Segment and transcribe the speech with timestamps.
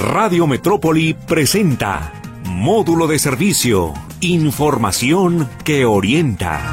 [0.00, 2.10] Radio Metrópoli presenta
[2.46, 6.72] Módulo de Servicio, Información que orienta.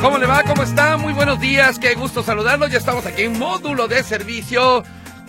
[0.00, 0.44] ¿Cómo le va?
[0.44, 0.96] ¿Cómo está?
[0.98, 2.70] Muy buenos días, qué gusto saludarlos.
[2.70, 4.84] Ya estamos aquí en Módulo de Servicio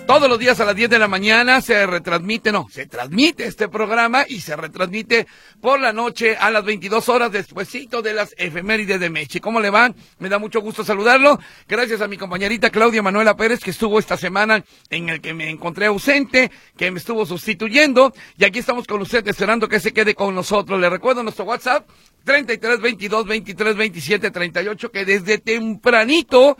[0.06, 3.70] todos los días a las 10 de la mañana se retransmite, no, se transmite este
[3.70, 5.28] programa y se retransmite
[5.62, 9.40] por la noche a las 22 horas despuesito de las efemérides de Meche.
[9.40, 9.96] ¿Cómo le van?
[10.20, 11.40] Me da mucho gusto saludarlo.
[11.68, 15.50] Gracias a mi compañerita Claudia Manuela Pérez que estuvo esta semana en el que me
[15.50, 20.16] encontré ausente, que me estuvo sustituyendo y aquí estamos con usted esperando que se quede
[20.16, 20.80] con nosotros.
[20.80, 21.88] Le recuerdo nuestro WhatsApp
[22.26, 26.58] 33 22 23 27 38 que desde tempranito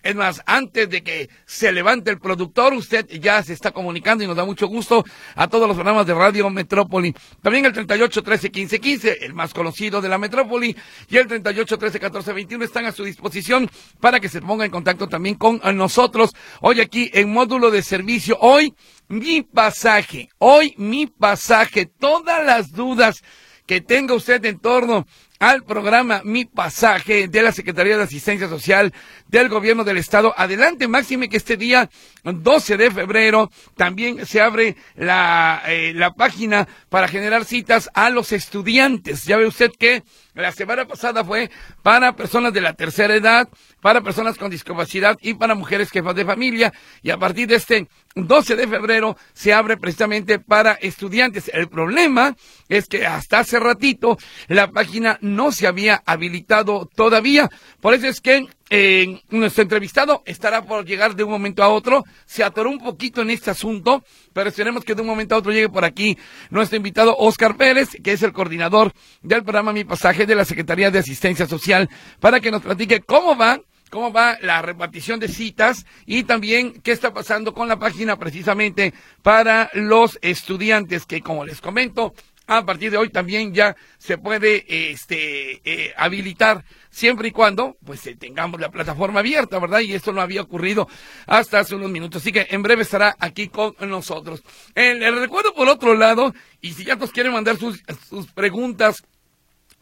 [0.00, 4.28] es más, antes de que se levante el productor, usted ya se está comunicando y
[4.28, 7.12] nos da mucho gusto a todos los programas de Radio Metrópoli.
[7.42, 10.76] También el 38 13 15 15, el más conocido de la Metrópoli,
[11.08, 13.68] y el 38 13 14 21 están a su disposición
[14.00, 16.32] para que se ponga en contacto también con nosotros.
[16.60, 18.72] Hoy aquí en módulo de servicio, hoy
[19.08, 23.22] mi pasaje, hoy mi pasaje, todas las dudas
[23.66, 25.06] que tenga usted en torno
[25.38, 28.92] al programa Mi Pasaje de la Secretaría de Asistencia Social
[29.28, 30.34] del Gobierno del Estado.
[30.36, 31.88] Adelante, máxime que este día
[32.24, 38.32] 12 de febrero también se abre la, eh, la página para generar citas a los
[38.32, 39.24] estudiantes.
[39.24, 40.02] Ya ve usted que
[40.42, 41.50] la semana pasada fue
[41.82, 43.48] para personas de la tercera edad,
[43.80, 46.72] para personas con discapacidad y para mujeres jefas de familia.
[47.02, 51.50] Y a partir de este 12 de febrero se abre precisamente para estudiantes.
[51.52, 52.36] El problema
[52.68, 57.48] es que hasta hace ratito la página no se había habilitado todavía.
[57.80, 62.04] Por eso es que eh, nuestro entrevistado estará por llegar de un momento a otro.
[62.26, 65.52] Se atoró un poquito en este asunto, pero esperemos que de un momento a otro
[65.52, 66.18] llegue por aquí
[66.50, 70.90] nuestro invitado Oscar Pérez, que es el coordinador del programa Mi Pasaje de la Secretaría
[70.90, 71.88] de Asistencia Social,
[72.20, 76.92] para que nos platique cómo va cómo va la repartición de citas y también qué
[76.92, 78.92] está pasando con la página precisamente
[79.22, 82.12] para los estudiantes que, como les comento,
[82.48, 88.06] a partir de hoy también ya se puede este, eh, habilitar siempre y cuando pues
[88.06, 89.80] eh, tengamos la plataforma abierta, ¿verdad?
[89.80, 90.88] Y esto no había ocurrido
[91.26, 92.22] hasta hace unos minutos.
[92.22, 94.42] Así que en breve estará aquí con nosotros.
[94.74, 99.02] Eh, le recuerdo por otro lado, y si ya nos quieren mandar sus, sus preguntas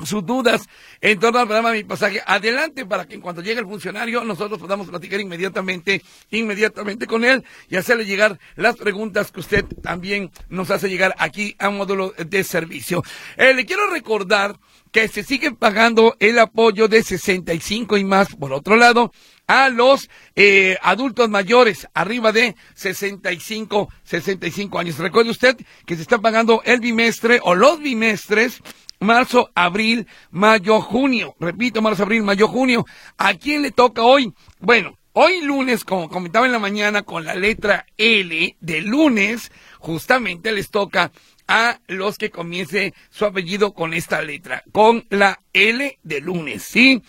[0.04, 0.68] sus dudas
[1.00, 4.58] en torno al programa Mi Pasaje, adelante para que en cuanto llegue el funcionario nosotros
[4.60, 10.70] podamos platicar inmediatamente, inmediatamente con él y hacerle llegar las preguntas que usted también nos
[10.70, 13.02] hace llegar aquí a módulo de servicio.
[13.36, 14.56] Eh, le quiero recordar
[14.96, 19.12] que se sigue pagando el apoyo de 65 y más, por otro lado,
[19.46, 24.96] a los eh, adultos mayores arriba de 65, 65 años.
[24.96, 28.62] Recuerde usted que se está pagando el bimestre o los bimestres
[28.98, 31.36] marzo, abril, mayo, junio.
[31.38, 32.86] Repito, marzo, abril, mayo, junio.
[33.18, 34.32] ¿A quién le toca hoy?
[34.60, 40.52] Bueno, hoy lunes, como comentaba en la mañana, con la letra L de lunes, justamente
[40.52, 41.12] les toca
[41.48, 47.02] a los que comience su apellido con esta letra, con la L de lunes, ¿sí?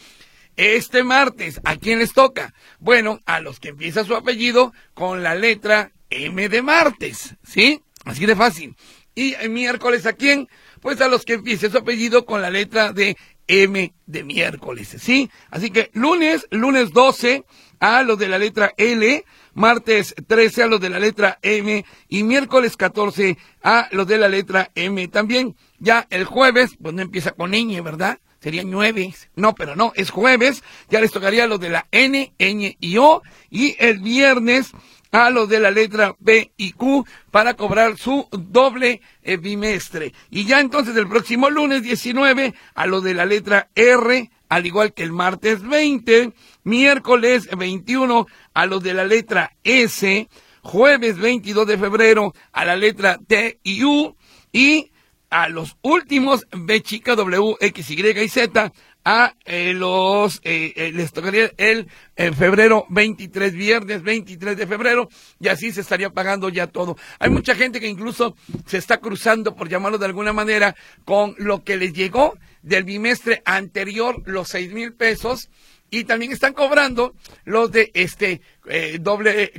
[0.55, 2.53] Este martes, ¿a quién les toca?
[2.79, 7.81] Bueno, a los que empieza su apellido con la letra M de martes, ¿sí?
[8.05, 8.75] Así de fácil.
[9.13, 10.47] Y miércoles, ¿a quién?
[10.81, 15.29] pues a los que empiece su apellido con la letra de M de miércoles, ¿sí?
[15.49, 17.43] Así que lunes, lunes 12
[17.79, 19.23] a los de la letra L,
[19.57, 24.29] martes 13 a los de la letra M y miércoles 14 a los de la
[24.29, 25.07] letra M.
[25.07, 28.19] También ya el jueves, pues no empieza con ñ, ¿verdad?
[28.40, 29.13] Sería nueve.
[29.35, 30.63] No, pero no, es jueves.
[30.90, 33.23] Ya les tocaría los de la N, ñ y O.
[33.50, 34.73] Y el viernes
[35.12, 40.13] a los de la letra B y Q para cobrar su doble eh, bimestre.
[40.29, 44.93] Y ya entonces el próximo lunes 19 a los de la letra R, al igual
[44.93, 50.29] que el martes 20, miércoles 21 a los de la letra S,
[50.61, 54.15] jueves 22 de febrero a la letra T y U
[54.51, 54.91] y
[55.29, 58.71] a los últimos B chica W, X, Y y Z
[59.09, 61.88] a eh, los, eh, eh, les tocaría el
[62.36, 65.07] febrero 23, viernes 23 de febrero,
[65.39, 66.98] y así se estaría pagando ya todo.
[67.18, 70.75] Hay mucha gente que incluso se está cruzando, por llamarlo de alguna manera,
[71.06, 75.50] con lo que les llegó del bimestre anterior, los seis mil pesos,
[75.89, 77.15] y también están cobrando
[77.45, 78.42] los de este
[79.00, 79.53] doble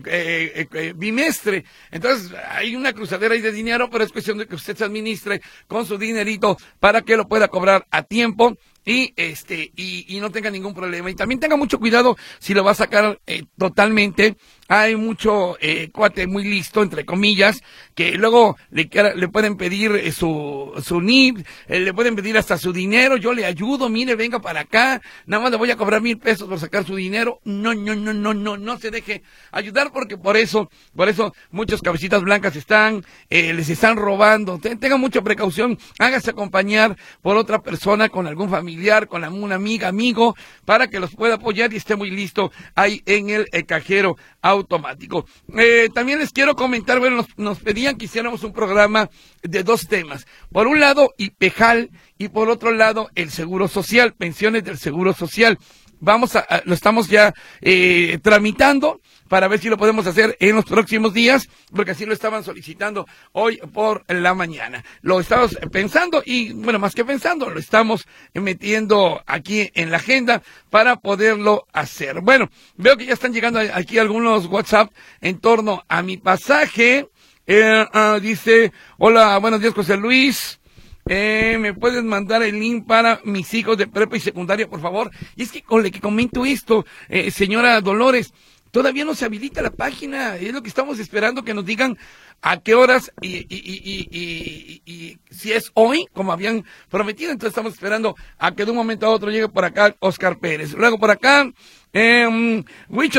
[0.94, 1.65] bimestre.
[1.91, 5.41] Entonces, hay una cruzadera ahí de dinero, pero es cuestión de que usted se administre
[5.67, 10.31] con su dinerito para que lo pueda cobrar a tiempo y este y, y, no
[10.31, 11.11] tenga ningún problema.
[11.11, 14.37] Y también tenga mucho cuidado si lo va a sacar eh, totalmente.
[14.67, 17.61] Hay mucho eh, cuate muy listo entre comillas
[17.99, 22.56] que luego le, le pueden pedir eh, su su NIP eh, le pueden pedir hasta
[22.56, 26.00] su dinero yo le ayudo mire venga para acá nada más le voy a cobrar
[26.00, 29.91] mil pesos por sacar su dinero no no no no no no se deje ayudar
[29.93, 35.77] porque por eso por eso muchas cabecitas blancas están les están robando tenga mucha precaución
[35.99, 41.17] hágase acompañar por otra persona con algún familiar con una amiga amigo para que los
[41.17, 45.27] pueda apoyar y esté muy listo ahí en el, cajero automático.
[45.56, 49.11] Eh, también les quiero comentar, bueno, nos, pedían que hiciéramos un programa
[49.43, 50.26] de dos temas.
[50.52, 55.58] Por un lado, IPEJAL y por otro lado, el Seguro Social, pensiones del Seguro Social.
[56.00, 60.64] Vamos a, lo estamos ya eh, tramitando para ver si lo podemos hacer en los
[60.64, 64.84] próximos días, porque así lo estaban solicitando hoy por la mañana.
[65.02, 70.43] Lo estamos pensando y, bueno, más que pensando, lo estamos metiendo aquí en la agenda
[70.70, 72.20] para poderlo hacer.
[72.20, 77.08] Bueno, veo que ya están llegando aquí algunos WhatsApp en torno a mi pasaje.
[77.50, 80.61] Eh, ah, dice, hola, buenos días, José Luis.
[81.09, 85.11] Eh, ¿Me puedes mandar el link para mis hijos de prepa y secundaria, por favor?
[85.35, 88.35] Y es que con le que comento esto, eh, señora Dolores,
[88.70, 91.99] Todavía no se habilita la página, es lo que estamos esperando que nos digan
[92.41, 97.32] a qué horas y, si es hoy, como habían prometido.
[97.32, 100.73] Entonces estamos esperando a que de un momento a otro llegue por acá Oscar Pérez.
[100.75, 101.50] Luego por acá,
[101.93, 102.65] eh,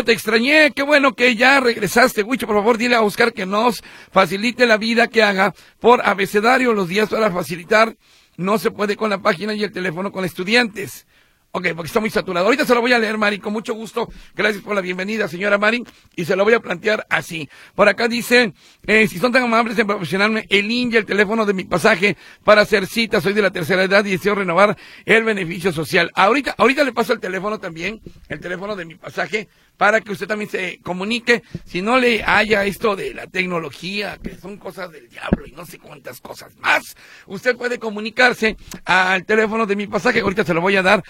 [0.06, 2.24] te extrañé, qué bueno que ya regresaste.
[2.24, 6.74] Huicho, por favor, dile a Oscar que nos facilite la vida, que haga por abecedario
[6.74, 7.98] los días para facilitar.
[8.38, 11.06] No se puede con la página y el teléfono con estudiantes.
[11.52, 12.46] Ok, porque está muy saturado.
[12.46, 14.08] Ahorita se lo voy a leer, Mari, con mucho gusto.
[14.36, 15.84] Gracias por la bienvenida, señora Mari.
[16.16, 17.50] Y se lo voy a plantear así.
[17.74, 18.54] Por acá dice,
[18.86, 22.62] eh, si son tan amables en proporcionarme el y el teléfono de mi pasaje para
[22.62, 26.12] hacer cita, soy de la tercera edad y deseo renovar el beneficio social.
[26.14, 29.50] Ahorita, ahorita le paso el teléfono también, el teléfono de mi pasaje,
[29.80, 31.42] para que usted también se comunique.
[31.66, 35.66] Si no le haya esto de la tecnología, que son cosas del diablo y no
[35.66, 40.20] sé cuántas cosas más, usted puede comunicarse al teléfono de mi pasaje.
[40.20, 41.02] Ahorita se lo voy a dar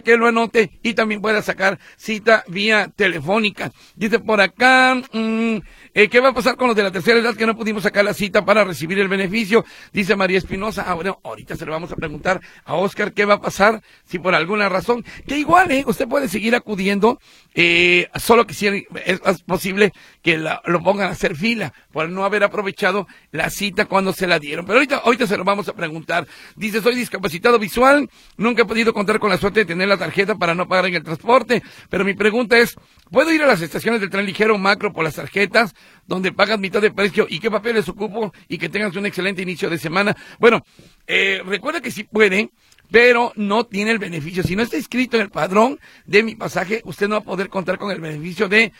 [0.00, 3.72] que lo anote y también pueda sacar cita vía telefónica.
[3.94, 5.56] Dice por acá, mm,
[5.94, 8.04] eh, ¿qué va a pasar con los de la tercera edad que no pudimos sacar
[8.04, 9.64] la cita para recibir el beneficio?
[9.92, 10.84] Dice María Espinosa.
[10.86, 14.18] Ah, bueno, ahorita se lo vamos a preguntar a Oscar qué va a pasar si
[14.18, 17.20] por alguna razón, que igual, eh, usted puede seguir acudiendo
[17.54, 19.92] eh, solo que si es, posible
[20.22, 24.38] que lo pongan a hacer fila por no haber aprovechado la cita cuando se la
[24.38, 24.66] dieron.
[24.66, 26.26] Pero ahorita, ahorita se lo vamos a preguntar.
[26.56, 30.34] Dice, soy discapacitado visual, nunca he podido contar con la suerte de tener la tarjeta
[30.34, 32.74] para no pagar en el transporte, pero mi pregunta es,
[33.10, 35.74] ¿puedo ir a las estaciones del tren ligero macro por las tarjetas
[36.06, 39.70] donde pagas mitad de precio y qué papeles ocupo y que tengas un excelente inicio
[39.70, 40.16] de semana?
[40.40, 40.64] Bueno,
[41.06, 42.50] eh, recuerda que si puede,
[42.90, 44.42] pero no tiene el beneficio.
[44.42, 47.48] Si no está inscrito en el padrón de mi pasaje, usted no va a poder
[47.48, 48.72] contar con el beneficio de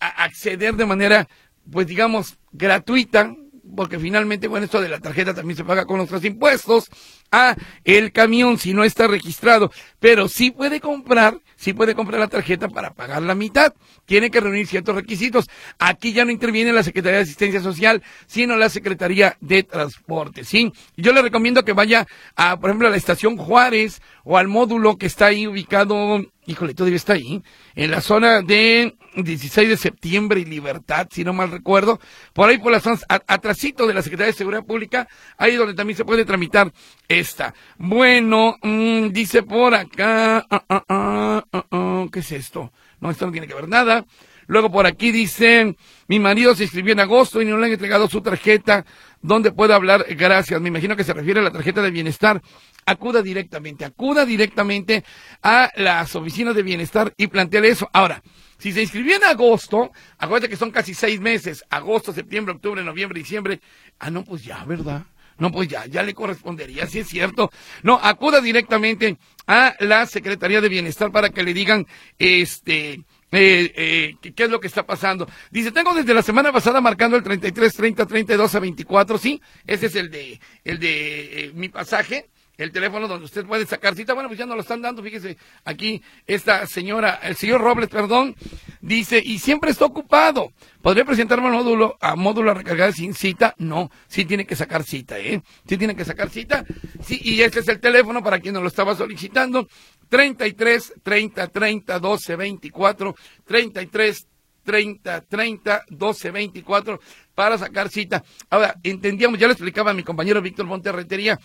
[0.00, 1.28] acceder de manera,
[1.70, 3.34] pues digamos, gratuita,
[3.74, 6.88] porque finalmente, bueno, esto de la tarjeta también se paga con nuestros impuestos,
[7.30, 12.28] a el camión si no está registrado, pero sí puede comprar, sí puede comprar la
[12.28, 13.72] tarjeta para pagar la mitad.
[14.04, 15.48] Tiene que reunir ciertos requisitos.
[15.78, 20.72] Aquí ya no interviene la Secretaría de Asistencia Social, sino la Secretaría de Transporte, ¿sí?
[20.96, 22.06] Yo le recomiendo que vaya
[22.36, 26.74] a, por ejemplo, a la estación Juárez o al módulo que está ahí ubicado híjole,
[26.74, 27.42] todavía está ahí,
[27.74, 32.00] en la zona de 16 de septiembre y Libertad, si no mal recuerdo,
[32.32, 35.96] por ahí por las zonas, atrasito de la Secretaría de Seguridad Pública, ahí donde también
[35.96, 36.72] se puede tramitar
[37.06, 37.54] esta.
[37.78, 42.72] Bueno, mm, dice por acá, ah, ah, ah, ¿qué es esto?
[43.00, 44.04] No, esto no tiene que ver nada.
[44.46, 45.76] Luego por aquí dice,
[46.08, 48.84] mi marido se inscribió en agosto y no le han entregado su tarjeta,
[49.20, 50.04] ¿dónde puedo hablar?
[50.10, 50.60] Gracias.
[50.60, 52.42] Me imagino que se refiere a la tarjeta de bienestar
[52.86, 55.04] acuda directamente, acuda directamente
[55.42, 57.88] a las oficinas de bienestar y planteale eso.
[57.92, 58.22] Ahora,
[58.58, 63.18] si se inscribió en agosto, acuérdate que son casi seis meses, agosto, septiembre, octubre, noviembre,
[63.18, 63.60] diciembre.
[63.98, 65.04] Ah, no, pues ya, ¿verdad?
[65.38, 67.50] No, pues ya, ya le correspondería, si es cierto.
[67.82, 71.86] No, acuda directamente a la Secretaría de Bienestar para que le digan,
[72.18, 72.92] este,
[73.32, 75.28] eh, eh, ¿qué, es lo que está pasando?
[75.50, 79.40] Dice, tengo desde la semana pasada marcando el 33, 30, 32 a 24, ¿sí?
[79.66, 82.30] Ese es el de, el de eh, mi pasaje
[82.62, 84.14] el teléfono donde usted puede sacar cita.
[84.14, 85.02] Bueno, pues ya no lo están dando.
[85.02, 88.36] Fíjese, aquí esta señora, el señor Robles, perdón,
[88.80, 90.52] dice, y siempre está ocupado.
[90.80, 93.54] ¿Podría presentarme al módulo, a módulo a recargar sin cita?
[93.58, 95.42] No, sí tiene que sacar cita, ¿eh?
[95.68, 96.64] Sí tiene que sacar cita.
[97.04, 99.68] Sí, y este es el teléfono para quien nos lo estaba solicitando.
[100.08, 103.14] 33 30 30 12 24
[103.46, 104.26] 33
[104.64, 107.00] 30 30 12 24
[107.34, 108.22] para sacar cita.
[108.50, 111.38] Ahora, entendíamos, ya le explicaba mi compañero Víctor Monterretería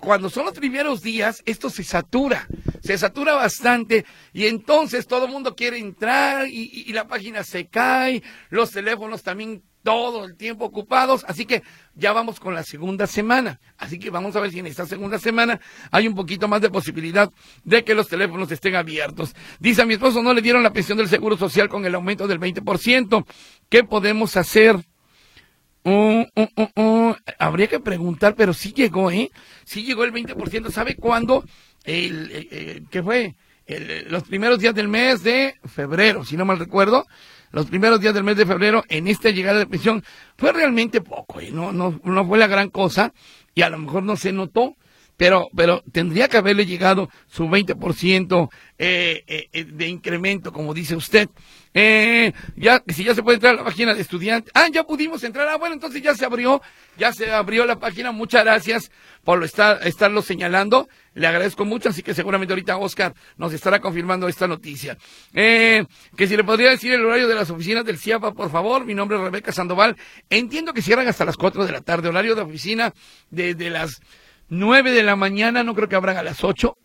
[0.00, 2.46] cuando son los primeros días, esto se satura,
[2.82, 7.66] se satura bastante y entonces todo el mundo quiere entrar y, y, la página se
[7.66, 11.62] cae, los teléfonos también todo el tiempo ocupados, así que
[11.94, 15.18] ya vamos con la segunda semana, así que vamos a ver si en esta segunda
[15.18, 15.60] semana
[15.90, 17.30] hay un poquito más de posibilidad
[17.64, 19.34] de que los teléfonos estén abiertos.
[19.60, 22.26] Dice a mi esposo no le dieron la pensión del Seguro Social con el aumento
[22.26, 23.24] del 20%,
[23.68, 24.76] ¿qué podemos hacer?
[25.88, 29.30] Uh, uh, uh, habría que preguntar, pero sí llegó, ¿eh?
[29.64, 30.70] Sí llegó el 20%.
[30.70, 31.44] ¿Sabe cuándo?
[31.84, 33.34] El, ¿Qué fue?
[34.08, 37.06] los primeros días del mes de febrero, si no mal recuerdo.
[37.50, 40.04] Los primeros días del mes de febrero, en esta llegada de pensión,
[40.36, 41.50] fue realmente poco, ¿eh?
[41.50, 43.12] No, no, no fue la gran cosa
[43.54, 44.76] y a lo mejor no se notó
[45.18, 48.48] pero, pero tendría que haberle llegado su 20%
[48.78, 51.28] eh, eh, eh, de incremento, como dice usted.
[51.74, 54.52] Eh, ya, si ya se puede entrar a la página de estudiantes.
[54.54, 55.48] Ah, ya pudimos entrar.
[55.48, 56.62] Ah, bueno, entonces ya se abrió,
[56.96, 58.12] ya se abrió la página.
[58.12, 58.92] Muchas gracias
[59.24, 60.88] por estar, estarlo señalando.
[61.14, 64.96] Le agradezco mucho, así que seguramente ahorita Oscar nos estará confirmando esta noticia.
[65.34, 65.84] Eh,
[66.16, 68.84] que si le podría decir el horario de las oficinas del CIAPA, por favor.
[68.84, 69.96] Mi nombre es Rebeca Sandoval.
[70.30, 72.08] Entiendo que cierran hasta las 4 de la tarde.
[72.08, 72.94] Horario de oficina
[73.30, 74.00] desde las
[74.48, 76.76] 9 de la mañana, no creo que abran a las 8,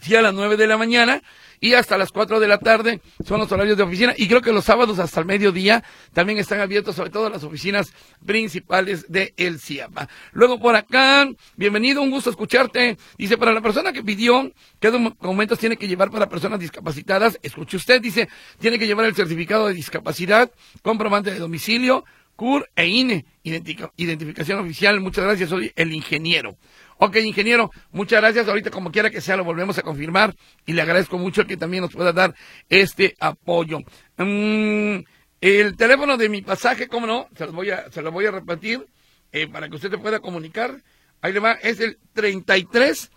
[0.00, 1.22] sí a las 9 de la mañana
[1.60, 4.52] y hasta las 4 de la tarde son los horarios de oficina y creo que
[4.52, 7.92] los sábados hasta el mediodía también están abiertos sobre todo las oficinas
[8.24, 10.08] principales de El CIAPA.
[10.32, 12.96] Luego por acá, bienvenido, un gusto escucharte.
[13.18, 17.76] Dice, para la persona que pidió qué documentos tiene que llevar para personas discapacitadas, escuche
[17.76, 18.28] usted, dice,
[18.58, 20.50] tiene que llevar el certificado de discapacidad,
[20.82, 22.04] comprobante de domicilio,
[22.40, 24.98] CUR e INE, identificación oficial.
[24.98, 26.56] Muchas gracias, soy el ingeniero.
[26.96, 28.48] Ok, ingeniero, muchas gracias.
[28.48, 31.82] Ahorita, como quiera que sea, lo volvemos a confirmar y le agradezco mucho que también
[31.82, 32.34] nos pueda dar
[32.70, 33.80] este apoyo.
[34.16, 35.00] Mm,
[35.42, 38.30] el teléfono de mi pasaje, cómo no, se lo voy a, se lo voy a
[38.30, 38.86] repetir
[39.32, 40.82] eh, para que usted se pueda comunicar.
[41.20, 43.10] Ahí le va, es el 33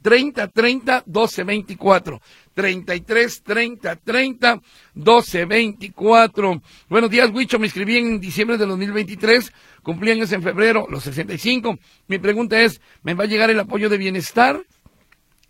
[0.00, 2.22] 30 30 12 24.
[2.60, 4.60] 33 30 30
[4.92, 6.62] 12 24.
[6.90, 7.58] Buenos días, Huicho.
[7.58, 9.50] Me inscribí en diciembre de 2023.
[9.82, 11.78] Cumplí años en febrero, los 65.
[12.06, 14.60] Mi pregunta es, ¿me va a llegar el apoyo de bienestar?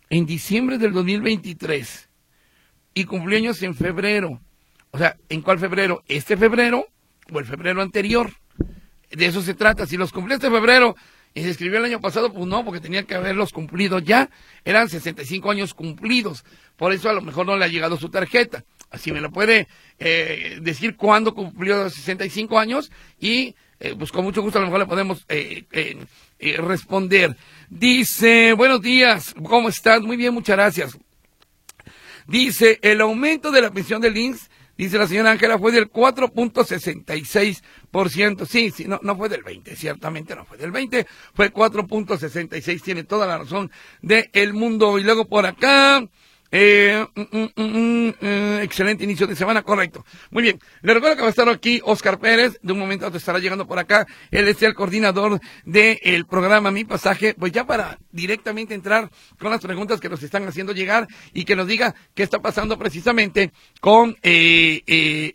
[0.09, 2.09] En diciembre del 2023.
[2.93, 4.39] Y cumplí años en febrero.
[4.91, 6.03] O sea, ¿en cuál febrero?
[6.07, 6.85] ¿Este febrero
[7.29, 8.31] o el febrero anterior?
[9.09, 9.85] De eso se trata.
[9.85, 10.95] Si los cumplí este febrero
[11.33, 14.29] y se escribió el año pasado, pues no, porque tenía que haberlos cumplido ya.
[14.65, 16.43] Eran 65 años cumplidos.
[16.75, 18.65] Por eso a lo mejor no le ha llegado su tarjeta.
[18.89, 19.67] Así me lo puede
[19.99, 24.67] eh, decir cuándo cumplió los 65 años y eh, pues con mucho gusto a lo
[24.67, 25.65] mejor le podemos eh,
[26.57, 27.37] responder.
[27.69, 30.01] Dice, buenos días, ¿cómo estás?
[30.01, 30.97] Muy bien, muchas gracias.
[32.27, 34.50] Dice, el aumento de la pensión del INSS
[34.81, 38.47] Dice la señora Ángela, fue del 4.66%.
[38.47, 43.03] Sí, sí, no, no fue del 20, ciertamente no fue del 20, fue 4.66, tiene
[43.03, 43.69] toda la razón
[44.01, 44.97] del el mundo.
[44.97, 46.03] Y luego por acá,
[46.51, 50.05] eh, mm, mm, mm, eh, excelente inicio de semana, correcto.
[50.31, 50.59] Muy bien.
[50.81, 52.59] Le recuerdo que va a estar aquí Oscar Pérez.
[52.61, 54.05] De un momento a otro estará llegando por acá.
[54.31, 57.33] Él es el coordinador del programa Mi Pasaje.
[57.33, 61.55] Pues ya para directamente entrar con las preguntas que nos están haciendo llegar y que
[61.55, 65.33] nos diga qué está pasando precisamente con eh, eh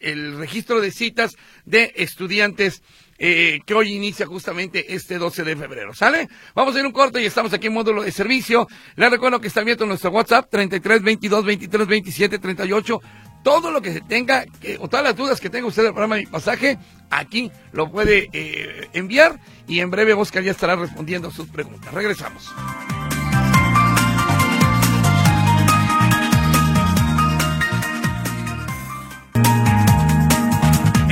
[0.00, 2.82] el registro de citas de estudiantes
[3.22, 5.94] eh, que hoy inicia justamente este 12 de febrero.
[5.94, 6.28] ¿Sale?
[6.54, 8.66] Vamos a ir un corte y estamos aquí en módulo de servicio.
[8.96, 13.00] Les recuerdo que está abierto nuestro WhatsApp 33 22 23 27 38.
[13.42, 14.44] Todo lo que se tenga,
[14.80, 16.78] o todas las dudas que tenga usted del programa mi pasaje,
[17.10, 21.92] aquí lo puede eh, enviar y en breve Oscar ya estará respondiendo sus preguntas.
[21.92, 22.50] Regresamos.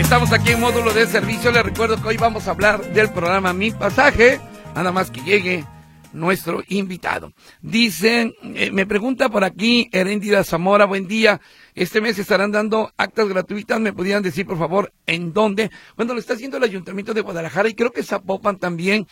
[0.08, 1.52] Estamos aquí en módulo de servicio.
[1.52, 4.40] Les recuerdo que hoy vamos a hablar del programa Mi Pasaje.
[4.74, 5.66] Nada más que llegue
[6.14, 7.34] nuestro invitado.
[7.60, 11.42] Dicen, eh, me pregunta por aquí Heréndida Zamora, buen día.
[11.74, 13.80] Este mes estarán dando actas gratuitas.
[13.80, 15.70] ¿Me podrían decir, por favor, en dónde?
[15.94, 19.06] Bueno, lo está haciendo el Ayuntamiento de Guadalajara y creo que Zapopan también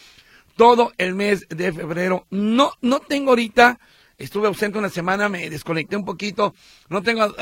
[0.57, 2.27] todo el mes de febrero.
[2.31, 3.79] No, no tengo ahorita
[4.19, 6.55] estuve ausente una semana, me desconecté un poquito,
[6.89, 7.35] no tengo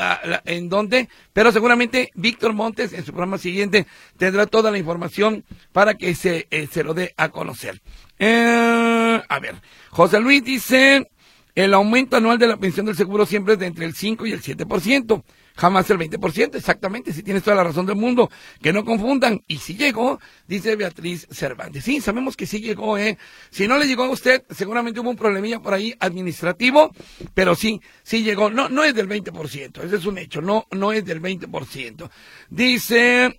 [0.45, 5.95] en dónde, pero seguramente Víctor Montes en su programa siguiente tendrá toda la información para
[5.95, 7.81] que se, eh, se lo dé a conocer.
[8.19, 9.55] Eh, a ver,
[9.89, 11.09] José Luis dice,
[11.55, 14.31] el aumento anual de la pensión del seguro siempre es de entre el 5 y
[14.31, 15.23] el 7%
[15.55, 18.29] jamás el 20%, exactamente, si tienes toda la razón del mundo,
[18.61, 19.41] que no confundan.
[19.47, 21.83] Y si llegó, dice Beatriz Cervantes.
[21.83, 23.17] Sí, sabemos que sí llegó, ¿eh?
[23.49, 26.91] Si no le llegó a usted, seguramente hubo un problemilla por ahí administrativo,
[27.33, 28.49] pero sí, sí llegó.
[28.49, 32.09] No, no es del 20%, ese es un hecho, no, no es del 20%.
[32.49, 33.37] Dice,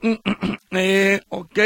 [0.70, 1.58] eh, ok,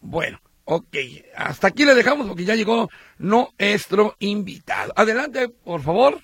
[0.00, 0.40] bueno.
[0.64, 0.96] Ok,
[1.36, 4.92] hasta aquí le dejamos porque ya llegó nuestro invitado.
[4.94, 6.20] Adelante, por favor.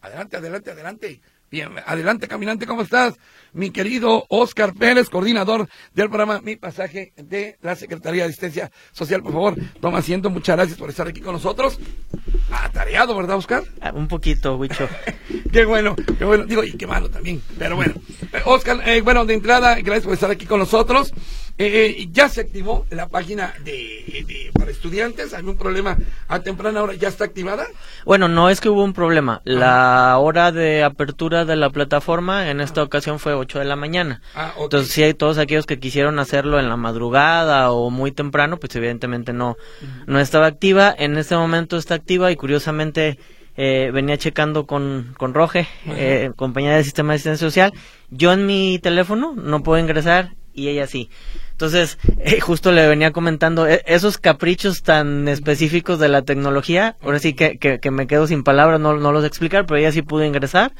[0.00, 1.20] Adelante, adelante, adelante.
[1.48, 3.14] Bien, adelante, caminante, ¿cómo estás?
[3.52, 9.22] Mi querido Oscar Pérez, coordinador del programa Mi Pasaje de la Secretaría de Asistencia Social.
[9.22, 10.28] Por favor, toma asiento.
[10.28, 11.78] Muchas gracias por estar aquí con nosotros.
[12.50, 13.62] Atareado, ¿verdad, Oscar?
[13.80, 14.88] Ah, un poquito, Huicho.
[15.52, 16.46] qué bueno, qué bueno.
[16.46, 17.40] Digo, y qué malo también.
[17.56, 17.94] Pero bueno.
[18.32, 21.12] Eh, Oscar, eh, bueno, de entrada, gracias por estar aquí con nosotros.
[21.58, 25.32] Eh, eh, ya se activó la página de, para estudiantes.
[25.32, 25.96] ¿Hay un problema
[26.28, 26.94] a temprana hora?
[26.94, 27.66] ¿Ya está activada?
[28.04, 29.40] Bueno, no es que hubo un problema.
[29.44, 34.20] La hora de apertura de la plataforma en esta ocasión fue 8 de la mañana.
[34.34, 38.58] Ah, Entonces, si hay todos aquellos que quisieron hacerlo en la madrugada o muy temprano,
[38.58, 39.56] pues evidentemente no,
[40.06, 40.94] no estaba activa.
[40.96, 43.18] En este momento está activa y curiosamente
[43.56, 47.72] eh, venía checando con, con Roge, eh, compañía de sistema de asistencia social.
[48.10, 51.10] Yo en mi teléfono no puedo ingresar y ella sí.
[51.56, 56.96] Entonces, eh, justo le venía comentando eh, esos caprichos tan específicos de la tecnología.
[57.00, 60.02] Ahora sí que, que, me quedo sin palabras, no, no los explicar, pero ella sí
[60.02, 60.72] pudo ingresar.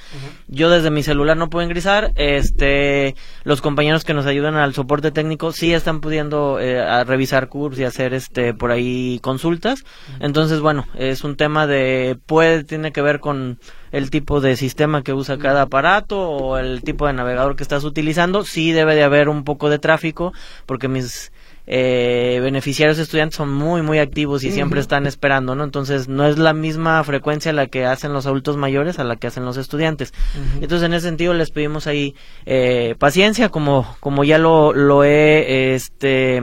[0.48, 2.12] Yo desde mi celular no puedo ingresar.
[2.16, 3.14] Este,
[3.44, 7.84] los compañeros que nos ayudan al soporte técnico sí están pudiendo eh, revisar cursos y
[7.84, 9.82] hacer este por ahí consultas.
[10.20, 13.58] Entonces, bueno, es un tema de puede tiene que ver con
[13.96, 17.82] el tipo de sistema que usa cada aparato o el tipo de navegador que estás
[17.82, 18.44] utilizando.
[18.44, 20.34] Sí debe de haber un poco de tráfico
[20.66, 21.32] porque mis
[21.66, 25.64] eh, beneficiarios estudiantes son muy muy activos y siempre están esperando, ¿no?
[25.64, 29.28] Entonces no es la misma frecuencia la que hacen los adultos mayores a la que
[29.28, 30.12] hacen los estudiantes.
[30.60, 35.74] Entonces en ese sentido les pedimos ahí eh, paciencia, como como ya lo lo he
[35.74, 36.42] este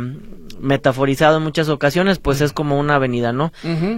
[0.63, 3.51] metaforizado en muchas ocasiones, pues es como una avenida, ¿no?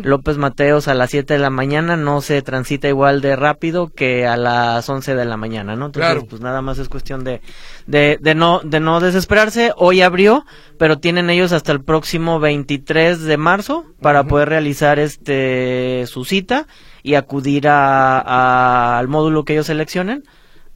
[0.04, 4.26] López Mateos a las 7 de la mañana no se transita igual de rápido que
[4.26, 5.88] a las 11 de la mañana, ¿no?
[5.88, 7.42] Entonces, pues nada más es cuestión de,
[7.86, 9.72] de, de, no, de no desesperarse.
[9.78, 10.46] Hoy abrió,
[10.78, 16.68] pero tienen ellos hasta el próximo 23 de marzo para poder realizar este su cita
[17.04, 20.24] y acudir a, al módulo que ellos seleccionen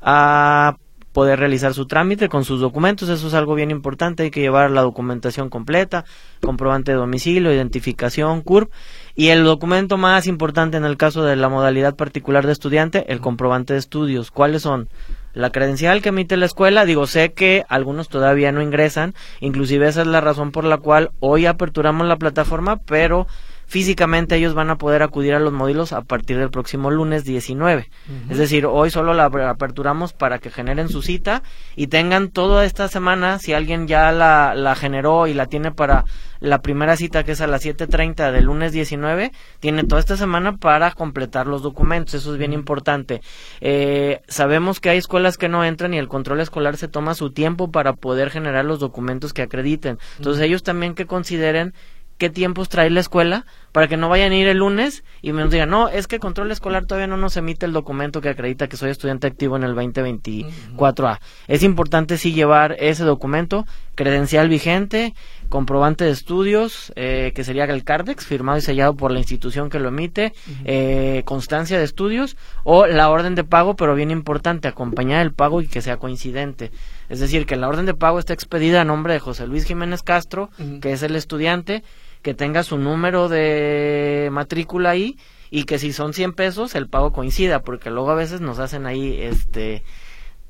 [0.01, 0.77] a
[1.13, 3.09] poder realizar su trámite con sus documentos.
[3.09, 4.23] Eso es algo bien importante.
[4.23, 6.05] Hay que llevar la documentación completa,
[6.41, 8.71] comprobante de domicilio, identificación, CURP.
[9.15, 13.19] Y el documento más importante en el caso de la modalidad particular de estudiante, el
[13.19, 14.31] comprobante de estudios.
[14.31, 14.87] ¿Cuáles son?
[15.33, 20.01] La credencial que emite la escuela, digo, sé que algunos todavía no ingresan, inclusive esa
[20.01, 23.27] es la razón por la cual hoy aperturamos la plataforma, pero
[23.69, 27.87] físicamente ellos van a poder acudir a los módulos a partir del próximo lunes 19.
[28.29, 31.43] Es decir, hoy solo la aperturamos para que generen su cita
[31.75, 36.05] y tengan toda esta semana, si alguien ya la, la generó y la tiene para
[36.39, 40.57] la primera cita que es a las 7.30 del lunes 19, tiene toda esta semana
[40.57, 43.21] para completar los documentos, eso es bien importante.
[43.61, 47.31] Eh, sabemos que hay escuelas que no entran y el control escolar se toma su
[47.31, 49.99] tiempo para poder generar los documentos que acrediten.
[50.17, 51.73] Entonces ellos también que consideren
[52.19, 55.47] qué tiempos trae la escuela para que no vayan a ir el lunes y me
[55.47, 58.77] digan, no, es que control escolar todavía no nos emite el documento que acredita que
[58.77, 61.19] soy estudiante activo en el 2024A.
[61.47, 65.13] Es importante sí llevar ese documento, credencial vigente,
[65.49, 69.79] comprobante de estudios, eh, que sería el CARDEX, firmado y sellado por la institución que
[69.79, 70.33] lo emite,
[70.65, 75.61] eh, constancia de estudios o la orden de pago, pero bien importante, acompañar el pago
[75.61, 76.71] y que sea coincidente.
[77.07, 80.03] Es decir, que la orden de pago está expedida a nombre de José Luis Jiménez
[80.03, 80.49] Castro,
[80.81, 81.83] que es el estudiante,
[82.21, 85.17] que tenga su número de matrícula ahí
[85.51, 88.85] y que si son 100 pesos el pago coincida, porque luego a veces nos hacen
[88.85, 89.83] ahí, este,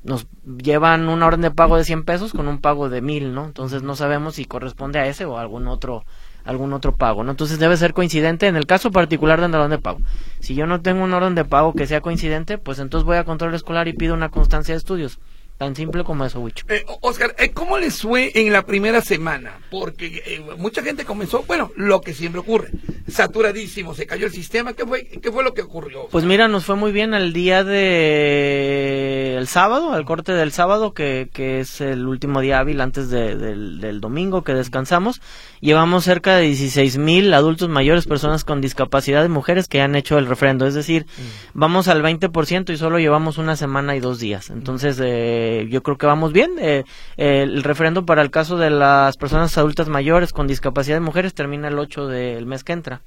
[0.02, 0.26] nos
[0.62, 3.44] llevan una orden de pago de 100 pesos con un pago de 1000, ¿no?
[3.44, 6.04] Entonces no sabemos si corresponde a ese o a algún otro
[6.44, 7.32] algún otro pago, ¿no?
[7.32, 9.98] Entonces debe ser coincidente en el caso particular de la orden de pago.
[10.40, 13.24] Si yo no tengo un orden de pago que sea coincidente, pues entonces voy a
[13.24, 15.18] control escolar y pido una constancia de estudios.
[15.60, 16.64] Tan simple como eso, Wicho.
[16.70, 19.58] Eh, Oscar, eh, ¿cómo les fue en la primera semana?
[19.70, 22.70] Porque eh, mucha gente comenzó, bueno, lo que siempre ocurre,
[23.06, 24.72] saturadísimo, se cayó el sistema.
[24.72, 26.08] ¿Qué fue, qué fue lo que ocurrió?
[26.10, 30.94] Pues mira, nos fue muy bien el día de el sábado, al corte del sábado,
[30.94, 35.20] que, que es el último día hábil antes del, del domingo que descansamos.
[35.60, 40.16] Llevamos cerca de 16 mil adultos mayores, personas con discapacidad de mujeres que han hecho
[40.16, 40.66] el refrendo.
[40.66, 41.50] Es decir, mm.
[41.52, 44.48] vamos al 20% y solo llevamos una semana y dos días.
[44.48, 46.52] Entonces, eh, yo creo que vamos bien.
[46.58, 46.84] Eh,
[47.16, 51.68] el refrendo para el caso de las personas adultas mayores con discapacidad de mujeres termina
[51.68, 53.02] el 8 del mes que entra.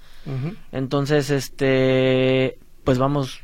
[0.72, 3.42] Entonces, este, pues vamos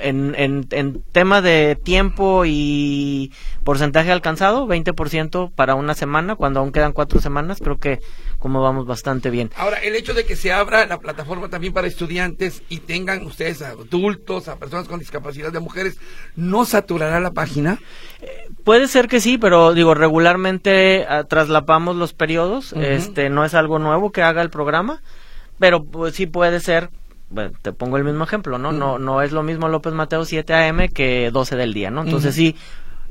[0.00, 3.32] en, en, en, tema de tiempo y
[3.64, 8.00] porcentaje alcanzado, 20% para una semana, cuando aún quedan cuatro semanas, creo que
[8.38, 9.50] como vamos bastante bien.
[9.56, 13.62] Ahora, el hecho de que se abra la plataforma también para estudiantes y tengan ustedes
[13.62, 15.98] a adultos, a personas con discapacidad de mujeres,
[16.36, 17.78] ¿no saturará la página?
[18.20, 23.54] Eh, puede ser que sí, pero digo, regularmente ah, traslapamos los periodos, este, no es
[23.54, 25.02] algo nuevo que haga el programa,
[25.58, 26.90] pero pues sí puede ser
[27.30, 28.72] bueno, te pongo el mismo ejemplo, ¿no?
[28.72, 32.02] No no es lo mismo López Mateo 7 AM que 12 del día, ¿no?
[32.02, 32.56] Entonces sí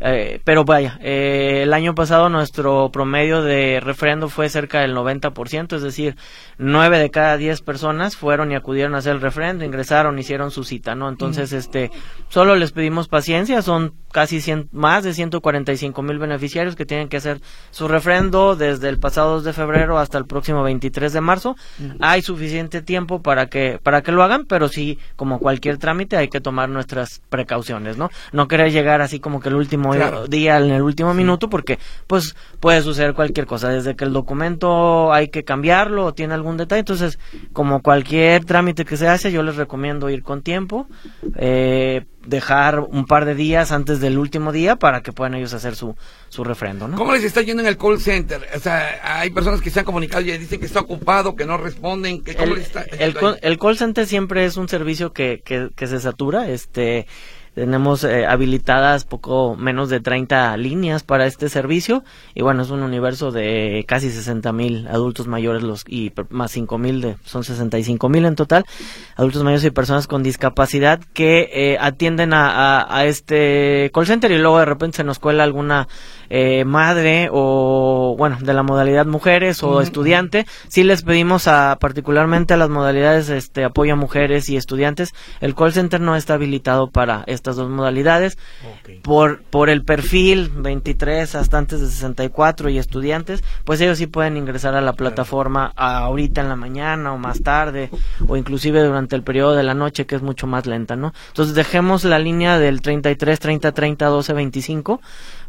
[0.06, 5.78] eh, pero vaya, eh, el año pasado nuestro promedio de refrendo fue cerca del 90%,
[5.78, 6.18] es decir,
[6.58, 10.66] 9 de cada 10 personas fueron y acudieron a hacer el refrendo, ingresaron, hicieron su
[10.66, 11.08] cita, ¿no?
[11.08, 11.90] Entonces, este,
[12.28, 17.40] solo les pedimos paciencia, son casi más de 145 mil beneficiarios que tienen que hacer
[17.72, 21.56] su refrendo desde el pasado 2 de febrero hasta el próximo 23 de marzo.
[22.00, 26.28] Hay suficiente tiempo para que, para que lo hagan, pero sí, como cualquier trámite, hay
[26.28, 28.10] que tomar nuestras precauciones, ¿no?
[28.34, 29.93] No querer llegar así como que el último
[30.28, 35.14] día en el último minuto porque pues puede suceder cualquier cosa desde que el documento
[35.14, 37.20] hay que cambiarlo o tiene algún detalle entonces
[37.54, 40.88] como cualquier trámite que se hace yo les recomiendo ir con tiempo
[41.36, 45.76] eh, dejar un par de días antes del último día para que puedan ellos hacer
[45.76, 45.96] su,
[46.30, 46.98] su refrendo, ¿no?
[46.98, 48.48] ¿Cómo les está yendo en el call center?
[48.56, 51.58] O sea, hay personas que se han comunicado y dicen que está ocupado, que no
[51.58, 55.70] responden, que ¿cómo el, está el, el, call center siempre es un servicio que, que,
[55.76, 57.08] que se satura, este
[57.54, 62.04] tenemos eh, habilitadas poco menos de 30 líneas para este servicio.
[62.34, 66.78] Y bueno, es un universo de casi 60 mil adultos mayores los y más 5
[66.78, 68.66] mil, son 65 mil en total,
[69.16, 74.38] adultos mayores y personas con discapacidad que eh, atienden a, a, este call center y
[74.38, 75.88] luego de repente se nos cuela alguna
[76.36, 80.48] eh, madre o bueno, de la modalidad mujeres o estudiante.
[80.68, 85.54] si les pedimos a particularmente a las modalidades este apoyo a mujeres y estudiantes, el
[85.54, 88.40] call center no está habilitado para estas dos modalidades.
[89.04, 94.36] Por, por el perfil 23 hasta antes de 64 y estudiantes, pues ellos sí pueden
[94.36, 97.92] ingresar a la plataforma ahorita en la mañana o más tarde
[98.28, 101.14] o inclusive durante el periodo de la noche que es mucho más lenta, ¿no?
[101.28, 105.00] Entonces dejemos la línea del 33 30 30 12 25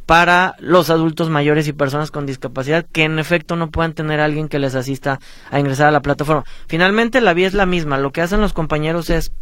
[0.07, 4.25] para los adultos mayores y personas con discapacidad que en efecto no puedan tener a
[4.25, 5.19] alguien que les asista
[5.51, 6.45] a ingresar a la plataforma.
[6.67, 9.33] Finalmente la vía es la misma, lo que hacen los compañeros es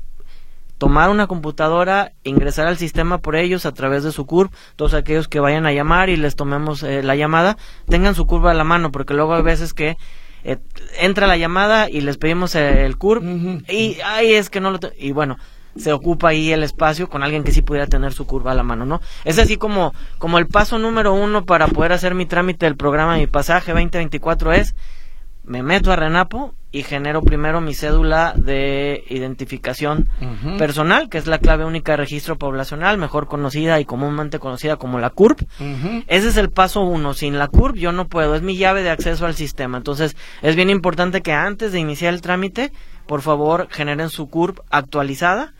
[0.78, 5.28] tomar una computadora, ingresar al sistema por ellos a través de su CURP, todos aquellos
[5.28, 7.56] que vayan a llamar y les tomemos eh, la llamada,
[7.88, 9.96] tengan su curva a la mano, porque luego hay veces que
[10.42, 10.58] eh,
[10.98, 13.22] entra la llamada y les pedimos el CURP
[13.68, 14.80] y ahí es que no lo...
[14.98, 15.36] Y bueno,
[15.76, 18.62] se ocupa ahí el espacio con alguien que sí pudiera tener su curva a la
[18.62, 19.00] mano, ¿no?
[19.24, 23.16] Es así como, como el paso número uno para poder hacer mi trámite del programa
[23.16, 24.74] Mi Pasaje 2024 es,
[25.44, 30.08] me meto a Renapo y genero primero mi cédula de identificación
[30.56, 34.98] personal, que es la clave única de registro poblacional, mejor conocida y comúnmente conocida como
[34.98, 35.42] la CURP.
[36.06, 37.12] Ese es el paso uno.
[37.12, 39.76] Sin la CURP yo no puedo, es mi llave de acceso al sistema.
[39.76, 42.72] Entonces es bien importante que antes de iniciar el trámite,
[43.06, 45.52] por favor, generen su CURP actualizada.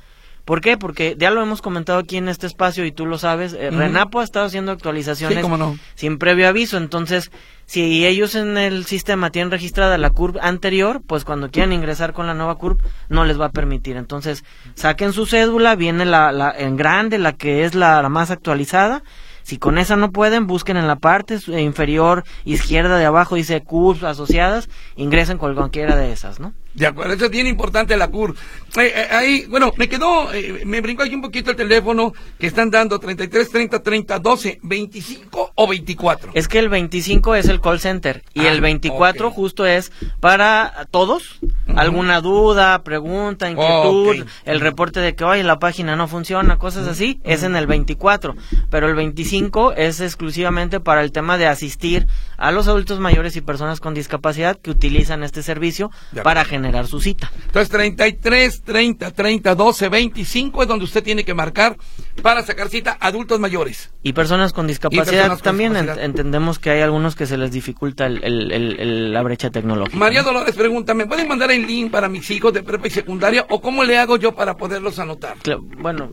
[0.44, 0.76] ¿Por qué?
[0.76, 4.20] Porque ya lo hemos comentado aquí en este espacio y tú lo sabes, eh, Renapo
[4.20, 5.46] ha estado haciendo actualizaciones
[5.94, 7.30] sin previo aviso, entonces
[7.72, 12.26] si ellos en el sistema tienen registrada la curva anterior, pues cuando quieran ingresar con
[12.26, 13.96] la nueva curva no les va a permitir.
[13.96, 19.02] Entonces, saquen su cédula, viene la, la en grande, la que es la, más actualizada.
[19.42, 24.04] Si con esa no pueden, busquen en la parte inferior izquierda de abajo, dice CURP
[24.04, 26.52] asociadas, ingresen con cualquiera de esas, ¿no?
[26.74, 28.34] De acuerdo, eso es bien importante la CUR.
[28.78, 32.46] Eh, eh, ahí, bueno, me quedó, eh, me brincó aquí un poquito el teléfono que
[32.46, 36.30] están dando 33 30 30 12, 25 o 24.
[36.32, 40.86] Es que el 25 es el call center y el 24 ah, justo es para
[40.90, 41.40] todos.
[41.76, 47.20] Alguna duda, pregunta, inquietud, el reporte de que, oye, la página no funciona, cosas así,
[47.24, 48.34] es en el 24.
[48.70, 52.06] Pero el 25 es exclusivamente para el tema de asistir
[52.38, 55.90] a los adultos mayores y personas con discapacidad que utilizan este servicio
[56.22, 57.32] para generar generar su cita.
[57.46, 61.76] Entonces 33, 30, 30, 12, 25 es donde usted tiene que marcar
[62.22, 63.90] para sacar cita adultos mayores.
[64.02, 69.22] Y personas con discapacidad también entendemos que hay algunos que se les dificulta el, la
[69.22, 69.96] brecha tecnológica.
[69.96, 73.44] María Dolores pregunta, ¿me pueden mandar el link para mis hijos de prepa y secundaria
[73.48, 75.36] o cómo le hago yo para poderlos anotar?
[75.78, 76.12] bueno,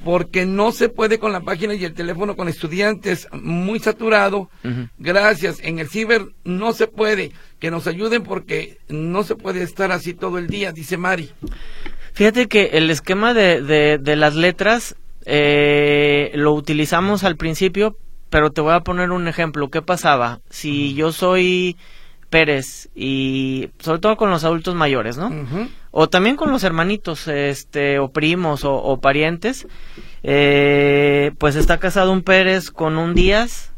[0.04, 4.50] porque no se puede con la página y el teléfono con estudiantes, muy saturado.
[4.98, 5.60] Gracias.
[5.62, 7.32] En el ciber no se puede.
[7.58, 11.30] Que nos ayuden porque no se puede estar así todo el día, dice Mari.
[12.12, 17.96] Fíjate que el esquema de, de, las letras eh, lo utilizamos al principio,
[18.30, 19.68] pero te voy a poner un ejemplo.
[19.70, 20.40] ¿Qué pasaba?
[20.50, 21.76] Si yo soy
[22.30, 25.30] Pérez y sobre todo con los adultos mayores, ¿no?
[25.90, 29.66] O también con los hermanitos, este, o primos o, parientes,
[30.22, 33.72] eh, pues está casado un Pérez con un Díaz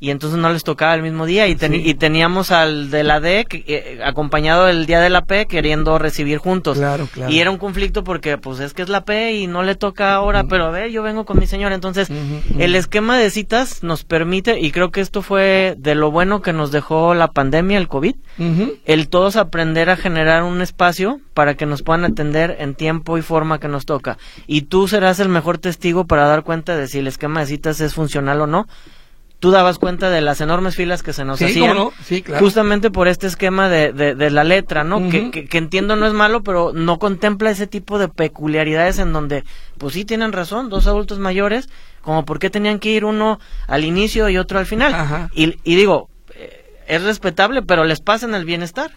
[0.00, 3.46] y entonces no les tocaba el mismo día y, y teníamos al de la D
[3.50, 6.78] eh, acompañado del día de la P queriendo recibir juntos.
[6.78, 7.32] Claro, claro.
[7.32, 10.14] Y era un conflicto porque pues es que es la P y no le toca
[10.14, 11.74] ahora, pero a ver, yo vengo con mi señora.
[11.74, 12.10] Entonces,
[12.58, 16.52] el esquema de citas nos permite, y creo que esto fue de lo bueno que
[16.52, 18.14] nos dejó la pandemia, el COVID,
[18.84, 23.22] el todos aprender a generar un espacio para que nos puedan atender en tiempo y
[23.22, 24.18] forma que nos toca.
[24.46, 27.80] Y tú serás el mejor testigo para dar cuenta de si el esquema de citas
[27.80, 28.66] es funcional o no
[29.40, 31.76] tú dabas cuenta de las enormes filas que se nos hacían.
[32.38, 35.08] Justamente por este esquema de, de, la letra, ¿no?
[35.10, 39.44] que, que, entiendo no es malo, pero no contempla ese tipo de peculiaridades en donde,
[39.78, 41.68] pues sí tienen razón, dos adultos mayores,
[42.02, 45.28] como por qué tenían que ir uno al inicio y otro al final.
[45.34, 48.92] Y, y digo, eh, es respetable, pero les pasan el bienestar.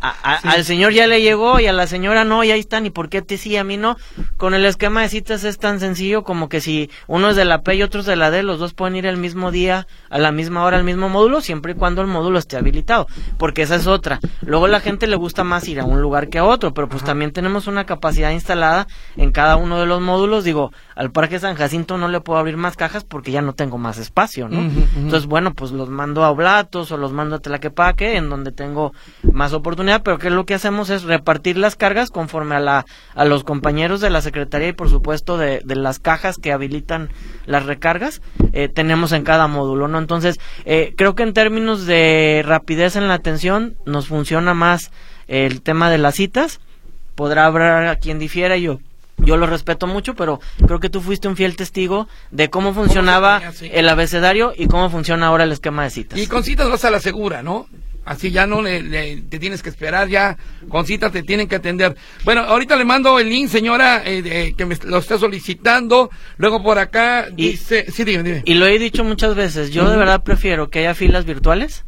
[0.00, 3.08] Al señor ya le llegó y a la señora no, y ahí están, ¿y por
[3.08, 3.96] qué te sí, a mí no?
[4.36, 7.62] Con el esquema de citas es tan sencillo como que si uno es de la
[7.62, 10.18] P y otro es de la D, los dos pueden ir el mismo día, a
[10.18, 13.06] la misma hora, al mismo módulo, siempre y cuando el módulo esté habilitado,
[13.38, 14.20] porque esa es otra.
[14.42, 17.02] Luego la gente le gusta más ir a un lugar que a otro, pero pues
[17.02, 20.44] también tenemos una capacidad instalada en cada uno de los módulos.
[20.44, 23.78] Digo, al Parque San Jacinto no le puedo abrir más cajas porque ya no tengo
[23.78, 24.60] más espacio, ¿no?
[24.60, 28.92] Entonces, bueno, pues los mando a Oblatos o los mando a Tlaquepaque, en donde tengo
[29.36, 33.24] más oportunidad, pero que lo que hacemos es repartir las cargas conforme a, la, a
[33.24, 37.10] los compañeros de la Secretaría y por supuesto de, de las cajas que habilitan
[37.44, 38.22] las recargas,
[38.52, 39.98] eh, tenemos en cada módulo, ¿no?
[39.98, 44.90] Entonces, eh, creo que en términos de rapidez en la atención nos funciona más
[45.28, 46.60] el tema de las citas,
[47.14, 48.80] podrá haber a quien difiera yo
[49.18, 53.40] yo lo respeto mucho, pero creo que tú fuiste un fiel testigo de cómo funcionaba
[53.62, 56.18] el abecedario y cómo funciona ahora el esquema de citas.
[56.18, 57.66] Y con citas vas a la segura, ¿no?
[58.06, 60.38] Así ya no le, te tienes que esperar, ya
[60.68, 61.96] con cita te tienen que atender.
[62.24, 66.08] Bueno, ahorita le mando el link, señora, eh, que me lo está solicitando.
[66.36, 68.42] Luego por acá dice, sí, dime, dime.
[68.44, 71.84] Y lo he dicho muchas veces, yo de verdad prefiero que haya filas virtuales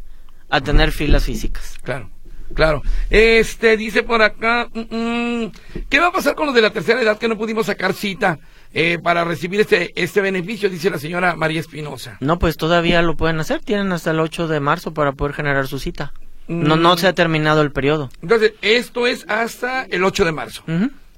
[0.51, 1.79] a tener filas físicas.
[1.85, 2.11] Claro.
[2.55, 2.83] Claro.
[3.11, 5.53] Este, dice por acá, mm, mm,
[5.89, 8.39] ¿qué va a pasar con los de la tercera edad que no pudimos sacar cita?
[8.75, 12.19] Eh, para recibir este, este beneficio, dice la señora María Espinosa.
[12.21, 15.67] No, pues todavía lo pueden hacer, tienen hasta el 8 de marzo para poder generar
[15.67, 16.13] su cita.
[16.49, 18.11] No, no se ha terminado el periodo.
[18.23, 20.65] Entonces, esto es hasta el 8 de marzo.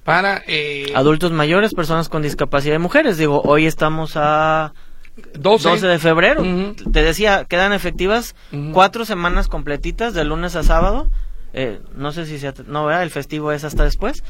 [0.04, 0.42] Para...
[0.46, 0.92] Eh...
[0.94, 3.16] Adultos mayores, personas con discapacidad y mujeres.
[3.16, 4.72] Digo, hoy estamos a...
[5.38, 6.42] 12, de febrero.
[6.92, 8.34] Te decía, quedan efectivas
[8.72, 11.10] cuatro semanas completitas, de lunes a sábado.
[11.52, 14.22] Eh, no sé si se, no vea el festivo es hasta después.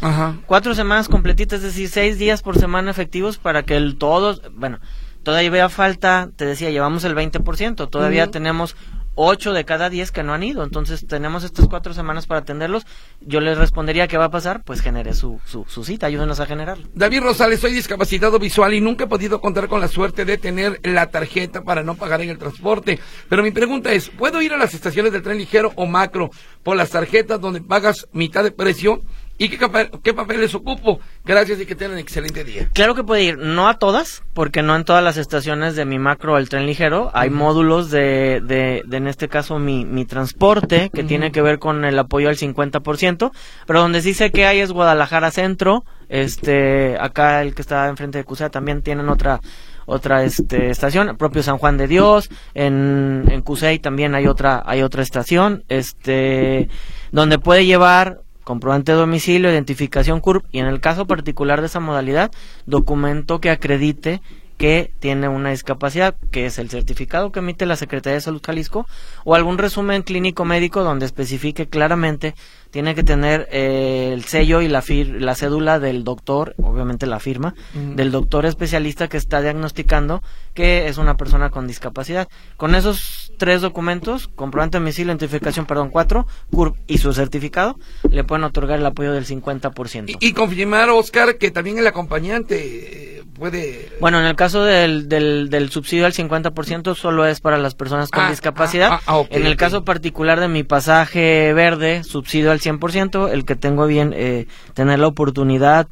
[0.46, 4.79] Cuatro semanas completitas es decir seis días por semana efectivos para que el todos bueno
[5.22, 8.74] todavía falta te decía llevamos el 20% todavía tenemos
[9.14, 10.62] 8 de cada 10 que no han ido.
[10.62, 12.87] Entonces tenemos estas cuatro semanas para atenderlos.
[13.20, 16.46] Yo les respondería qué va a pasar, pues genere su, su, su cita, ayúdenos a
[16.46, 16.88] generarlo.
[16.94, 20.81] David Rosales, soy discapacitado visual y nunca he podido contar con la suerte de tener
[20.85, 22.99] la tarjeta para no pagar en el transporte.
[23.29, 26.31] Pero mi pregunta es, ¿puedo ir a las estaciones del tren ligero o macro
[26.62, 29.03] por las tarjetas donde pagas mitad de precio?
[29.40, 29.59] ¿Y qué,
[30.03, 31.00] qué papeles ocupo?
[31.24, 32.68] Gracias y que tengan excelente día.
[32.74, 35.98] Claro que puede ir, no a todas, porque no en todas las estaciones de mi
[35.98, 37.11] macro el tren ligero.
[37.14, 41.87] Hay módulos de, de, en este caso, mi, mi transporte, que tiene que ver con
[41.87, 43.31] el apoyo al 50%,
[43.66, 48.18] pero donde sí sé que hay es Guadalajara Centro, este, acá el que está enfrente
[48.18, 49.40] de CUSEA también tienen otra
[49.87, 54.83] otra este, estación, propio San Juan de Dios, en, en Cusey también hay otra, hay
[54.83, 56.68] otra estación, este,
[57.11, 61.81] donde puede llevar comprobante de domicilio, identificación CURP y en el caso particular de esa
[61.81, 62.31] modalidad,
[62.66, 64.20] documento que acredite
[64.61, 68.87] que tiene una discapacidad, que es el certificado que emite la Secretaría de Salud Jalisco,
[69.25, 72.35] o algún resumen clínico médico donde especifique claramente
[72.70, 74.85] tiene que tener eh, el sello y la,
[75.18, 80.99] la cédula del doctor, obviamente la firma, del doctor especialista que está diagnosticando que es
[80.99, 82.29] una persona con discapacidad.
[82.59, 87.79] Con esos tres documentos, comprobante de domicilio, identificación, perdón, cuatro, CURP y su certificado,
[88.11, 90.16] le pueden otorgar el apoyo del 50%.
[90.20, 93.88] Y, y confirmar, Oscar, que también el acompañante puede...
[94.00, 98.24] Bueno, en el caso del, del, subsidio al 50% solo es para las personas con
[98.24, 98.90] ah, discapacidad.
[98.92, 103.57] Ah, ah, en el caso particular de mi pasaje verde, subsidio al 100%, el que
[103.57, 105.88] tengo bien eh, tener la oportunidad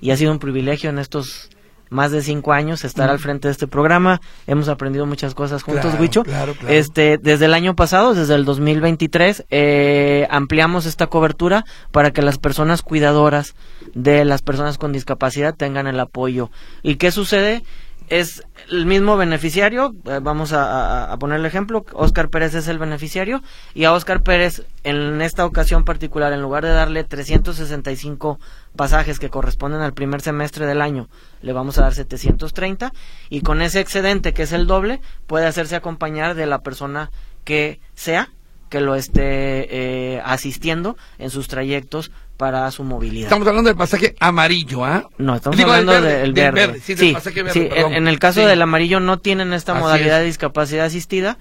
[0.00, 1.50] y ha sido un privilegio en estos
[1.90, 4.20] más de cinco años estar al frente de este programa.
[4.46, 6.22] Hemos aprendido muchas cosas juntos, Huicho.
[6.68, 12.38] Este, desde el año pasado, desde el 2023, eh, ampliamos esta cobertura para que las
[12.38, 13.54] personas cuidadoras
[13.94, 16.50] de las personas con discapacidad tengan el apoyo.
[16.82, 17.62] ¿Y qué sucede?
[18.08, 23.42] es el mismo beneficiario, eh, vamos a, poner el ejemplo, Oscar Pérez es el beneficiario
[23.74, 28.38] y a Oscar Pérez en esta ocasión particular, en lugar de darle 365
[28.74, 31.08] pasajes que corresponden al primer semestre del año,
[31.42, 32.92] le vamos a dar 730
[33.30, 37.10] y con ese excedente que es el doble puede hacerse acompañar de la persona
[37.44, 38.30] que sea
[38.68, 43.24] que lo esté eh, asistiendo en sus trayectos para su movilidad.
[43.24, 45.08] Estamos hablando del pasaje amarillo, ¿ah?
[45.18, 46.80] No, estamos hablando del verde.
[46.80, 47.16] Sí, sí,
[47.54, 51.38] en, el caso del amarillo no tienen esta modalidad de discapacidad asistida,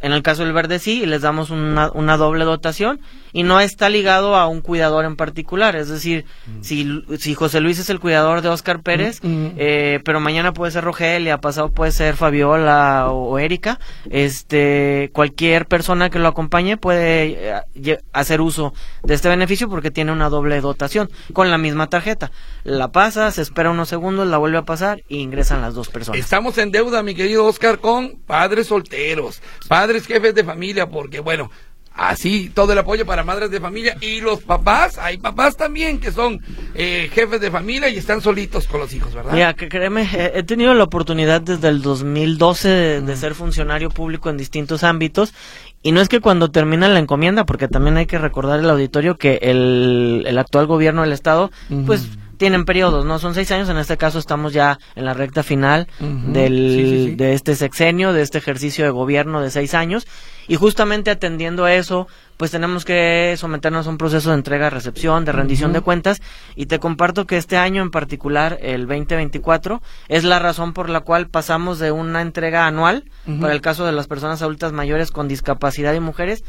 [0.00, 3.00] en el caso del verde sí, les damos una, una, doble dotación
[3.32, 5.76] y no está ligado a un cuidador en particular.
[5.76, 6.62] Es decir, mm.
[6.62, 9.52] si, si José Luis es el cuidador de Oscar Pérez, mm, mm.
[9.56, 16.10] eh, pero mañana puede ser Rogelia, pasado puede ser Fabiola o, Erika, este, cualquier persona
[16.10, 21.10] que lo acompañe puede eh, hacer uso de este beneficio porque tiene una doble dotación
[21.32, 22.30] con la misma tarjeta.
[22.64, 26.20] La pasa, se espera unos segundos, la vuelve a pasar y ingresan las dos personas.
[26.20, 31.20] Estamos en deuda, mi querido Oscar, con padres solteros, padres padres jefes de familia, porque
[31.20, 31.50] bueno,
[31.98, 36.12] así todo el apoyo para madres de familia y los papás, hay papás también que
[36.12, 36.40] son
[36.74, 39.32] eh, jefes de familia y están solitos con los hijos, ¿verdad?
[39.32, 44.36] Mira, que créeme, he tenido la oportunidad desde el 2012 de, ser funcionario público en
[44.36, 45.34] distintos ámbitos.
[45.82, 49.16] Y no es que cuando termina la encomienda, porque también hay que recordar el auditorio
[49.16, 51.50] que el, el actual gobierno del Estado,
[51.86, 53.18] pues tienen periodos, ¿no?
[53.18, 57.54] Son seis años, en este caso estamos ya en la recta final del, de este
[57.54, 60.06] sexenio, de este ejercicio de gobierno de seis años,
[60.46, 65.24] y justamente atendiendo a eso, pues tenemos que someternos a un proceso de entrega, recepción,
[65.24, 66.22] de rendición de cuentas,
[66.54, 71.00] y te comparto que este año en particular, el 2024, es la razón por la
[71.00, 73.04] cual pasamos de una entrega anual,
[73.40, 76.44] para el caso de las personas adultas mayores con discapacidad y mujeres,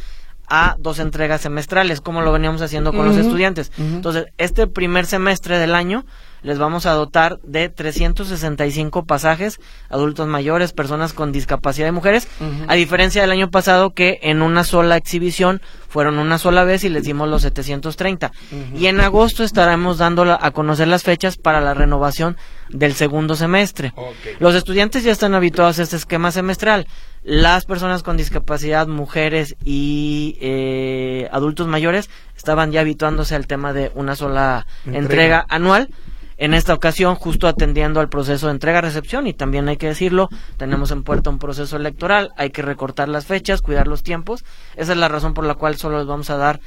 [0.49, 3.71] a dos entregas semestrales, como lo veníamos haciendo con los estudiantes.
[3.77, 6.05] Entonces, este primer semestre del año
[6.41, 12.27] les vamos a dotar de 365 pasajes, adultos mayores, personas con discapacidad y mujeres,
[12.67, 16.89] a diferencia del año pasado que en una sola exhibición fueron una sola vez y
[16.89, 18.31] les dimos los 730.
[18.75, 22.37] Y en agosto estaremos dando a conocer las fechas para la renovación
[22.69, 23.93] del segundo semestre.
[24.39, 26.87] Los estudiantes ya están habituados a este esquema semestral.
[27.23, 33.91] Las personas con discapacidad, mujeres y eh, adultos mayores estaban ya habituándose al tema de
[33.95, 35.89] una sola entrega anual
[36.39, 40.89] en esta ocasión, justo atendiendo al proceso de entrega-recepción, y también hay que decirlo, tenemos
[40.91, 44.45] en puerta un proceso electoral, hay que recortar las fechas, cuidar los tiempos.
[44.77, 46.61] Esa es la razón por la cual solo les vamos a dar,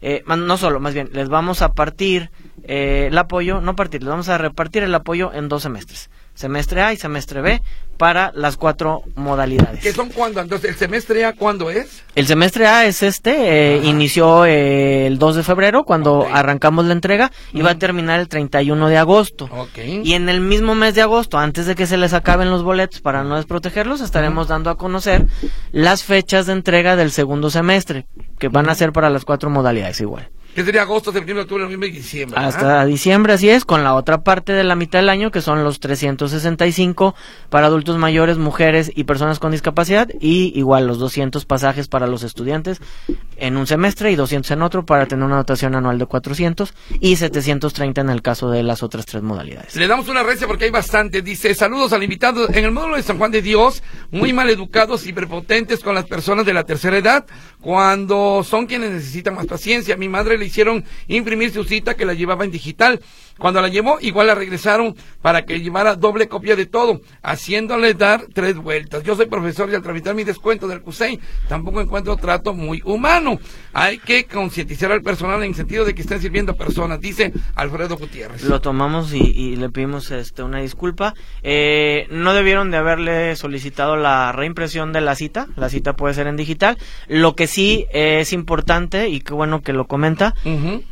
[0.00, 2.30] eh, no solo, más bien, les vamos a partir
[2.64, 6.08] eh, el apoyo, no partir, les vamos a repartir el apoyo en dos semestres
[6.38, 7.60] semestre A y semestre B
[7.96, 9.80] para las cuatro modalidades.
[9.80, 10.40] ¿Qué son cuándo?
[10.40, 12.04] Entonces, ¿el semestre A cuándo es?
[12.14, 16.92] El semestre A es este, eh, inició eh, el 2 de febrero cuando arrancamos la
[16.92, 19.50] entrega y va a terminar el 31 de agosto.
[19.76, 23.00] Y en el mismo mes de agosto, antes de que se les acaben los boletos
[23.00, 25.26] para no desprotegerlos, estaremos dando a conocer
[25.72, 28.06] las fechas de entrega del segundo semestre,
[28.38, 31.88] que van a ser para las cuatro modalidades igual que sería agosto, septiembre, octubre, noviembre
[31.88, 32.36] y diciembre.
[32.36, 35.62] Hasta diciembre, así es, con la otra parte de la mitad del año, que son
[35.62, 37.14] los 365
[37.48, 42.24] para adultos mayores, mujeres y personas con discapacidad, y igual los 200 pasajes para los
[42.24, 42.80] estudiantes
[43.36, 47.14] en un semestre y 200 en otro para tener una dotación anual de 400 y
[47.14, 49.76] 730 en el caso de las otras tres modalidades.
[49.76, 51.22] Le damos una recia porque hay bastante.
[51.22, 55.06] Dice, saludos al invitado en el módulo de San Juan de Dios, muy mal educados
[55.06, 57.26] y prepotentes con las personas de la tercera edad,
[57.60, 59.96] cuando son quienes necesitan más paciencia.
[59.96, 63.00] Mi madre le hicieron imprimir su cita que la llevaba en digital.
[63.38, 68.26] Cuando la llevó, igual la regresaron para que llevara doble copia de todo, haciéndole dar
[68.32, 69.02] tres vueltas.
[69.04, 73.38] Yo soy profesor y al tramitar mi descuento del CUSEI tampoco encuentro trato muy humano.
[73.72, 78.42] Hay que concientizar al personal en sentido de que estén sirviendo personas, dice Alfredo Gutiérrez.
[78.44, 81.14] Lo tomamos y, le pedimos este, una disculpa.
[81.42, 85.46] Eh, no debieron de haberle solicitado la reimpresión de la cita.
[85.56, 86.78] La cita puede ser en digital.
[87.08, 90.34] Lo que sí es importante, y qué bueno que lo comenta,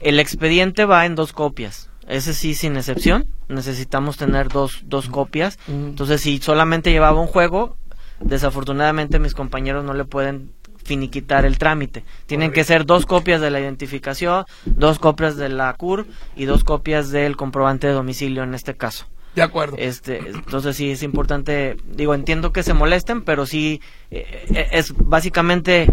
[0.00, 1.90] el expediente va en dos copias.
[2.06, 3.26] Ese sí, sin excepción.
[3.48, 5.58] Necesitamos tener dos, dos copias.
[5.68, 7.76] Entonces, si solamente llevaba un juego,
[8.20, 10.52] desafortunadamente mis compañeros no le pueden
[10.84, 12.04] finiquitar el trámite.
[12.26, 16.64] Tienen que ser dos copias de la identificación, dos copias de la CUR y dos
[16.64, 19.06] copias del comprobante de domicilio en este caso.
[19.34, 19.76] De acuerdo.
[19.78, 24.94] Este, entonces sí es importante, digo, entiendo que se molesten, pero sí eh, eh, es
[24.96, 25.88] básicamente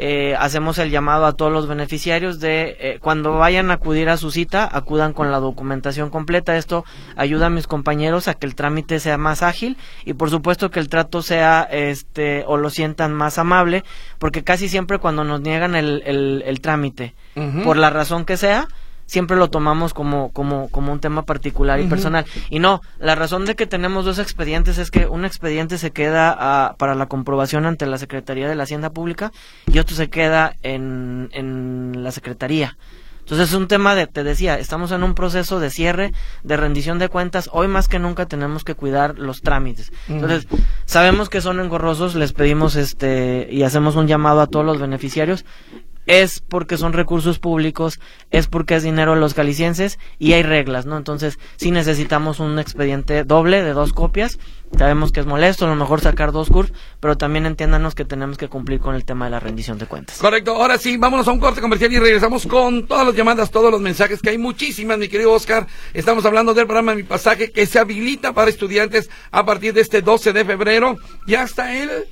[0.00, 4.16] eh, hacemos el llamado a todos los beneficiarios de eh, cuando vayan a acudir a
[4.16, 6.56] su cita, acudan con la documentación completa.
[6.56, 6.84] Esto
[7.16, 10.78] ayuda a mis compañeros a que el trámite sea más ágil y por supuesto que
[10.78, 13.82] el trato sea este o lo sientan más amable,
[14.20, 17.14] porque casi siempre cuando nos niegan el, el, trámite,
[17.64, 18.68] por la razón que sea,
[19.08, 22.26] siempre lo tomamos como, como, como un tema particular y personal.
[22.50, 26.36] Y no, la razón de que tenemos dos expedientes es que un expediente se queda
[26.38, 29.32] ah, para la comprobación ante la Secretaría de la Hacienda Pública
[29.66, 32.76] y otro se queda en, en la Secretaría.
[33.28, 36.98] Entonces es un tema de, te decía, estamos en un proceso de cierre, de rendición
[36.98, 37.50] de cuentas.
[37.52, 39.92] Hoy más que nunca tenemos que cuidar los trámites.
[40.08, 40.48] Entonces,
[40.86, 45.44] sabemos que son engorrosos, les pedimos este y hacemos un llamado a todos los beneficiarios
[46.08, 48.00] es porque son recursos públicos,
[48.30, 50.96] es porque es dinero de los calicienses y hay reglas, ¿no?
[50.96, 54.38] Entonces, sí necesitamos un expediente doble de dos copias.
[54.76, 58.36] Sabemos que es molesto, a lo mejor sacar dos CURS, pero también entiéndanos que tenemos
[58.36, 60.18] que cumplir con el tema de la rendición de cuentas.
[60.18, 63.70] Correcto, ahora sí, vámonos a un corte comercial y regresamos con todas las llamadas, todos
[63.70, 65.66] los mensajes, que hay muchísimas, mi querido Oscar.
[65.94, 70.02] Estamos hablando del programa Mi Pasaje que se habilita para estudiantes a partir de este
[70.02, 70.96] 12 de febrero
[71.26, 72.06] y hasta el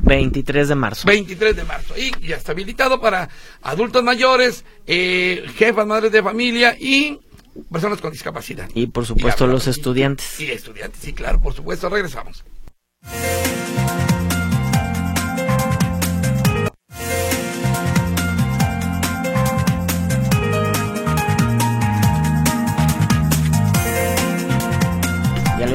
[0.00, 1.06] 23 de marzo.
[1.06, 1.94] 23 de marzo.
[1.96, 3.28] Y ya está habilitado para
[3.62, 7.20] adultos mayores, eh, jefas, madres de familia y
[7.70, 8.68] personas con discapacidad.
[8.74, 10.40] Y por supuesto los estudiantes.
[10.40, 11.88] Y estudiantes, sí, claro, por supuesto.
[11.88, 12.44] Regresamos.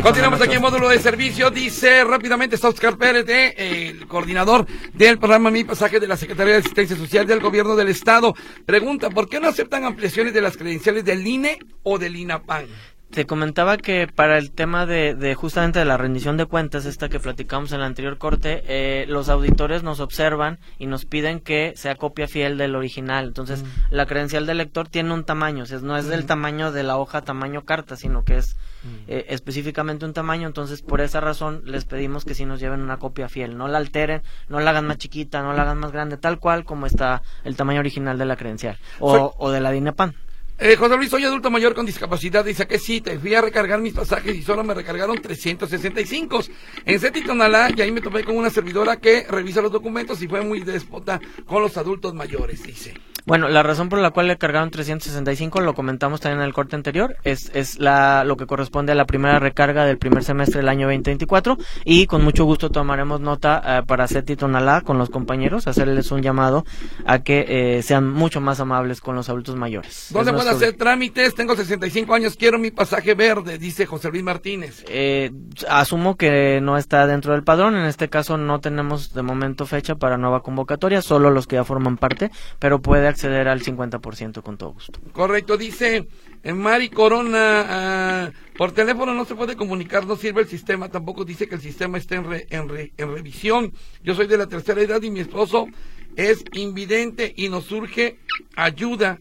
[0.01, 1.51] Continuamos aquí en módulo de servicio.
[1.51, 3.25] Dice rápidamente está Oscar Pérez,
[3.57, 7.89] el coordinador del programa Mi Pasaje de la Secretaría de Asistencia Social del Gobierno del
[7.89, 8.33] Estado.
[8.65, 12.67] Pregunta, ¿por qué no aceptan ampliaciones de las credenciales del INE o del INAPAN?
[13.11, 17.19] Te comentaba que para el tema de, justamente de la rendición de cuentas, esta que
[17.19, 21.95] platicamos en el anterior corte, eh, los auditores nos observan y nos piden que sea
[21.95, 23.25] copia fiel del original.
[23.25, 23.67] Entonces, mm.
[23.89, 26.27] la credencial del lector tiene un tamaño, o sea, no es del mm.
[26.27, 28.87] tamaño de la hoja tamaño carta, sino que es mm.
[29.07, 30.45] eh, específicamente un tamaño.
[30.45, 33.57] Entonces, por esa razón, les pedimos que sí nos lleven una copia fiel.
[33.57, 36.63] No la alteren, no la hagan más chiquita, no la hagan más grande, tal cual
[36.63, 40.13] como está el tamaño original de la credencial o, o de la DINEPAN.
[40.61, 42.43] Eh, José Luis, soy adulto mayor con discapacidad.
[42.43, 46.41] Dice que sí, te fui a recargar mis pasajes y solo me recargaron 365
[46.83, 50.27] en Seti Tonalá y ahí me topé con una servidora que revisa los documentos y
[50.27, 52.93] fue muy déspota con los adultos mayores, dice.
[53.29, 56.75] Bueno, la razón por la cual le cargaron 365, lo comentamos también en el corte
[56.75, 60.67] anterior, es, es la, lo que corresponde a la primera recarga del primer semestre del
[60.67, 65.67] año 2024 y con mucho gusto tomaremos nota eh, para Seti Tonalá con los compañeros,
[65.67, 66.65] hacerles un llamado
[67.05, 70.07] a que eh, sean mucho más amables con los adultos mayores.
[70.09, 71.35] ¿Dónde puedo hacer trámites?
[71.35, 74.83] Tengo 65 años, quiero mi pasaje verde, dice José Luis Martínez.
[74.87, 75.29] Eh,
[75.69, 79.93] asumo que no está dentro del padrón, en este caso no tenemos de momento fecha
[79.93, 84.57] para nueva convocatoria, solo los que ya forman parte, pero puede acceder al 50% con
[84.57, 84.99] todo gusto.
[85.11, 86.07] Correcto, dice
[86.43, 91.25] eh, Mari Corona, ah, por teléfono no se puede comunicar, no sirve el sistema, tampoco
[91.25, 93.73] dice que el sistema esté en, en, en revisión.
[94.03, 95.67] Yo soy de la tercera edad y mi esposo
[96.15, 98.19] es invidente y nos surge
[98.55, 99.19] ayuda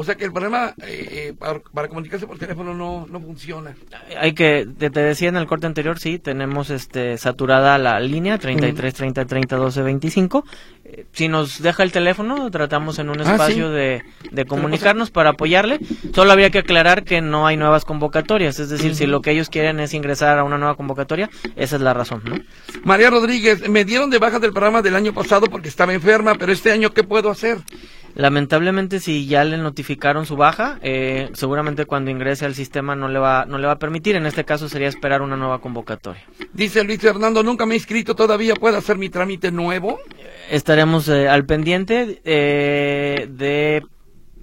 [0.00, 3.74] o sea que el problema eh, eh, para, comunicarse por teléfono no, no funciona.
[4.18, 8.94] Hay que, te, decía en el corte anterior, sí, tenemos este saturada la línea 33
[8.94, 10.44] 30 30 12 25.
[11.12, 15.80] si nos deja el teléfono, tratamos en un ah, espacio de, de, comunicarnos para apoyarle.
[16.14, 19.50] Solo habría que aclarar que no hay nuevas convocatorias, es decir, si lo que ellos
[19.50, 22.36] quieren es ingresar a una nueva convocatoria, esa es la razón, ¿no?
[22.84, 26.52] María Rodríguez, me dieron de baja del programa del año pasado porque estaba enferma, pero
[26.52, 27.58] este año, ¿qué puedo hacer?
[28.14, 33.18] Lamentablemente, si ya le notificaron su baja, eh, seguramente cuando ingrese al sistema no le
[33.18, 34.16] va no le va a permitir.
[34.16, 36.22] En este caso sería esperar una nueva convocatoria.
[36.52, 38.54] Dice Luis Fernando, nunca me he inscrito todavía.
[38.54, 39.98] ¿Puedo hacer mi trámite nuevo?
[40.50, 43.82] Estaremos eh, al pendiente eh, de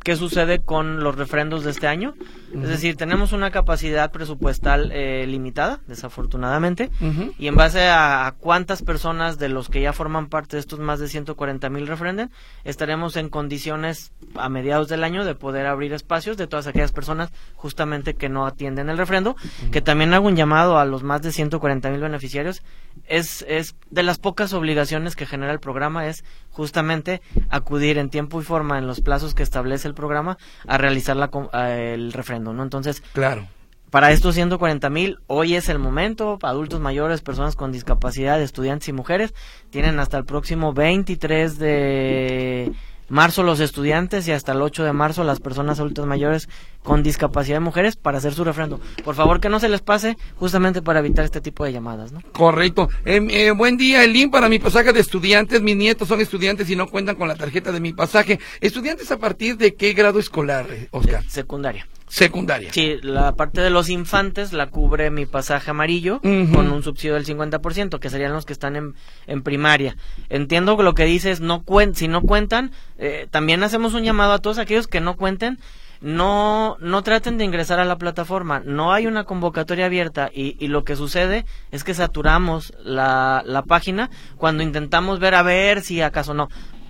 [0.03, 2.13] ¿qué sucede con los refrendos de este año?
[2.53, 6.89] Es decir, tenemos una capacidad presupuestal eh, limitada, desafortunadamente,
[7.37, 10.99] y en base a, cuántas personas de los que ya forman parte de estos más
[10.99, 12.31] de 140 mil refrenden,
[12.63, 17.31] estaremos en condiciones a mediados del año de poder abrir espacios de todas aquellas personas
[17.55, 19.35] justamente que no atienden el refrendo,
[19.71, 22.63] que también hago un llamado a los más de 140 mil beneficiarios,
[23.05, 28.41] es, es de las pocas obligaciones que genera el programa, es justamente acudir en tiempo
[28.41, 31.29] y forma en los plazos que establece el programa a realizar la,
[31.69, 32.63] el refrendo, ¿no?
[32.63, 33.47] Entonces, claro.
[33.89, 36.39] Para estos 140 mil, hoy es el momento.
[36.41, 39.33] Adultos mayores, personas con discapacidad, estudiantes y mujeres
[39.69, 42.71] tienen hasta el próximo 23 de
[43.09, 46.49] marzo los estudiantes y hasta el 8 de marzo las personas adultas mayores
[46.83, 48.81] con discapacidad de mujeres para hacer su refrendo.
[49.05, 52.21] Por favor, que no se les pase justamente para evitar este tipo de llamadas, ¿no?
[52.33, 52.89] Correcto.
[53.05, 55.61] Em, eh, buen día, Elín, para mi pasaje de estudiantes.
[55.61, 58.39] Mis nietos son estudiantes y no cuentan con la tarjeta de mi pasaje.
[58.59, 61.23] ¿Estudiantes a partir de qué grado escolar, eh, Oscar?
[61.29, 62.71] secundaria secundaria.
[62.71, 67.25] Sí, la parte de los infantes la cubre mi pasaje amarillo con un subsidio del
[67.25, 68.95] 50%, que serían los que están en,
[69.27, 69.97] en primaria.
[70.29, 74.33] Entiendo que lo que dices, no cuen si no cuentan, eh, también hacemos un llamado
[74.33, 75.59] a todos aquellos que no cuenten,
[75.99, 80.67] no, no traten de ingresar a la plataforma, no hay una convocatoria abierta y, y
[80.67, 86.01] lo que sucede es que saturamos la, la página cuando intentamos ver a ver si
[86.01, 86.49] acaso no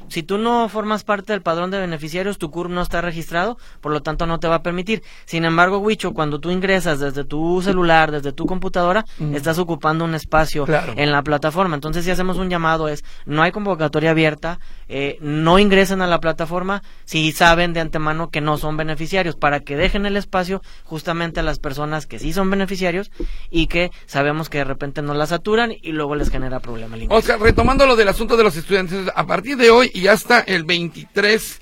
[0.09, 3.91] si tú no formas parte del padrón de beneficiarios, tu CURP no está registrado, por
[3.91, 5.03] lo tanto no te va a permitir.
[5.25, 10.15] Sin embargo, Wicho, cuando tú ingresas desde tu celular, desde tu computadora, estás ocupando un
[10.15, 11.75] espacio en la plataforma.
[11.75, 16.19] Entonces, si hacemos un llamado es, no hay convocatoria abierta, eh, no ingresen a la
[16.19, 21.39] plataforma si saben de antemano que no son beneficiarios, para que dejen el espacio justamente
[21.39, 23.11] a las personas que sí son beneficiarios
[23.49, 26.99] y que sabemos que de repente no la saturan y luego les genera problemas.
[27.09, 30.39] O sea, retomando lo del asunto de los estudiantes, a partir de hoy y hasta
[30.39, 31.61] el 23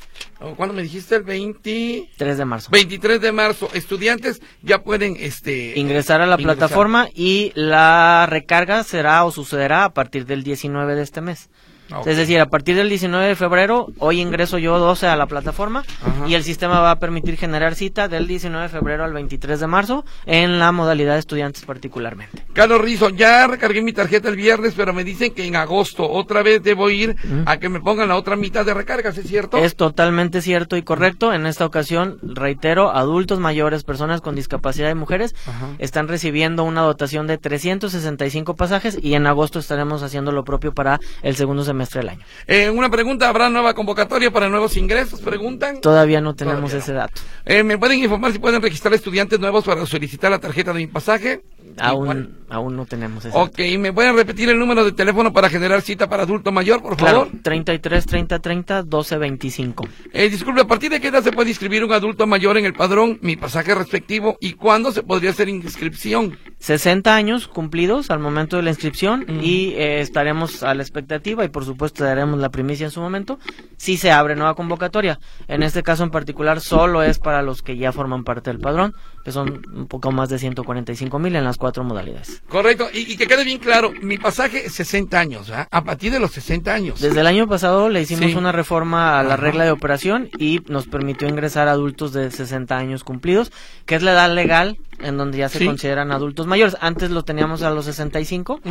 [0.58, 1.16] ¿Cuándo me dijiste?
[1.16, 2.70] El 23 de marzo.
[2.70, 3.70] 23 de marzo.
[3.74, 9.94] Estudiantes ya pueden este ingresar a la plataforma y la recarga será o sucederá a
[9.94, 11.50] partir del 19 de este mes.
[11.92, 15.28] Ah, es decir, a partir del 19 de febrero, hoy ingreso yo 12 a la
[15.28, 15.84] plataforma
[16.28, 19.68] y el sistema va a permitir generar cita del 19 de febrero al 23 de
[19.68, 22.44] marzo en la modalidad de estudiantes particularmente.
[22.54, 26.42] Carlos Rizo, ya recargué mi tarjeta el viernes, pero me dicen que en agosto otra
[26.42, 27.16] vez debo ir
[27.46, 29.58] a que me pongan la otra mitad de recargas, ¿es cierto?
[29.58, 31.34] Es totalmente cierto y correcto.
[31.34, 35.36] En esta ocasión, reitero, adultos mayores, personas con discapacidad y mujeres
[35.78, 41.00] están recibiendo una dotación de 365 pasajes y en agosto estaremos haciendo lo propio para
[41.22, 42.26] el segundo semestre semestre del año.
[42.48, 45.20] Eh, una pregunta, ¿habrá nueva convocatoria para nuevos ingresos?
[45.22, 45.82] Preguntan.
[45.82, 47.22] Todavía no tenemos ese dato.
[47.46, 50.88] Eh, ¿Me pueden informar si pueden registrar estudiantes nuevos para solicitar la tarjeta de mi
[50.88, 51.42] pasaje?
[51.78, 55.82] Aún, aún no tenemos ese Ok, ¿me pueden repetir el número de teléfono para generar
[55.82, 57.28] cita para adulto mayor, por favor?
[57.28, 59.88] Claro, 33 30 30 12 25.
[60.14, 62.74] Eh, disculpe, ¿a partir de qué edad se puede inscribir un adulto mayor en el
[62.74, 66.38] padrón, mi pasaje respectivo, y cuándo se podría hacer inscripción?
[66.60, 71.50] 60 años cumplidos al momento de la inscripción y eh, estaremos a la expectativa y
[71.50, 73.40] por supuesto daremos la primicia en su momento
[73.78, 75.20] si se abre nueva convocatoria.
[75.48, 78.94] En este caso en particular solo es para los que ya forman parte del padrón,
[79.26, 82.44] que son un poco más de 145 mil en las cuatro modalidades.
[82.48, 86.30] Correcto, y, que quede bien claro, mi pasaje es 60 años, a partir de los
[86.32, 87.02] 60 años.
[87.02, 90.86] Desde el año pasado le hicimos una reforma a la regla de operación y nos
[90.86, 93.52] permitió ingresar adultos de 60 años cumplidos,
[93.88, 96.78] que es la edad legal en donde ya se consideran adultos mayores.
[96.80, 98.62] Antes lo teníamos a los 65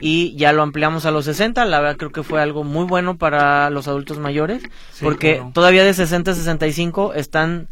[0.00, 1.66] y ya lo ampliamos a los 60.
[1.66, 4.62] La verdad creo que fue algo muy bueno para los adultos mayores
[5.02, 7.68] porque todavía de 60 a 65 están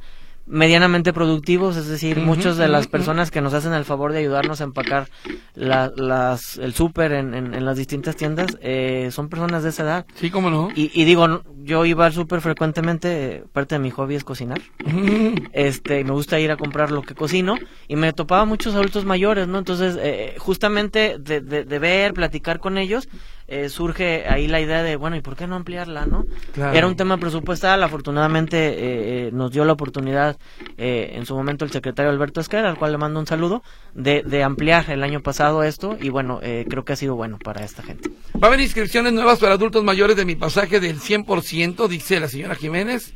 [0.51, 4.61] medianamente productivos, es decir, muchas de las personas que nos hacen el favor de ayudarnos
[4.61, 5.09] a empacar
[5.55, 10.07] las, el súper en, en, las distintas tiendas eh, son personas de esa edad.
[10.16, 10.68] Sí, cómo no.
[10.74, 14.61] Y, y digo, yo iba al súper frecuentemente, parte de mi hobby es cocinar.
[15.53, 19.46] este, me gusta ir a comprar lo que cocino y me topaba muchos adultos mayores,
[19.46, 19.59] ¿no?
[19.59, 23.09] Entonces, eh, justamente de, de, de ver, platicar con ellos,
[23.51, 26.24] eh, surge ahí la idea de, bueno, ¿y por qué no ampliarla, no?
[26.57, 30.38] Era un tema presupuestal, afortunadamente eh, eh, nos dio la oportunidad
[30.76, 34.44] en su momento el secretario Alberto Esquera, al cual le mando un saludo, de, de
[34.44, 38.09] ampliar el año pasado esto y bueno, creo que ha sido bueno para esta gente.
[38.36, 42.28] ¿Va a haber inscripciones nuevas para adultos mayores de mi pasaje del 100%, dice la
[42.28, 43.14] señora Jiménez?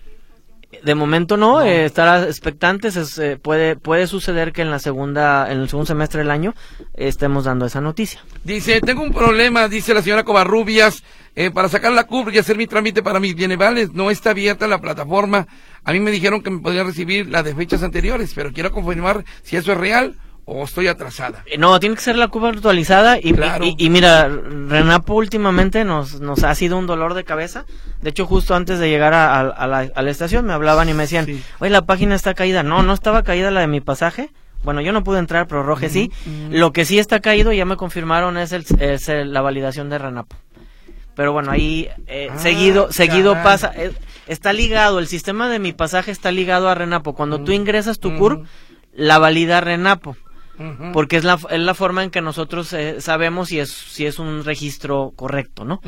[0.83, 5.61] De momento no, eh, estar expectantes, eh, puede, puede suceder que en la segunda, en
[5.61, 6.55] el segundo semestre del año
[6.95, 8.21] estemos dando esa noticia.
[8.43, 11.03] Dice, tengo un problema, dice la señora Covarrubias,
[11.37, 14.69] eh, para sacar la CUR y hacer mi trámite para mis bienevales, no está abierta
[14.69, 15.47] la plataforma.
[15.83, 19.25] A mí me dijeron que me podrían recibir la de fechas anteriores, pero quiero confirmar
[19.43, 21.43] si eso es real o estoy atrasada?
[21.47, 23.35] Eh, no, tiene que ser la curva actualizada y,
[23.79, 27.65] y, mira, Renapo últimamente nos, nos ha sido un dolor de cabeza.
[28.03, 31.27] De hecho, justo antes de llegar a, la, estación me hablaban y me decían,
[31.59, 32.63] oye, la página está caída.
[32.63, 34.31] No, no estaba caída la de mi pasaje.
[34.63, 36.11] Bueno, yo no pude entrar, pero Roge sí.
[36.51, 40.37] Lo que sí está caído, ya me confirmaron, es, el, es la validación de Renapo.
[41.15, 43.93] Pero bueno, ahí eh, ah, seguido seguido pasa, eh,
[44.27, 47.15] está ligado, el sistema de mi pasaje está ligado a Renapo.
[47.15, 48.43] Cuando tú ingresas tu CUR,
[48.93, 50.17] la valida Renapo.
[50.93, 54.19] Porque es la, es la forma en que nosotros eh, sabemos si es, si es
[54.19, 55.81] un registro correcto, ¿no?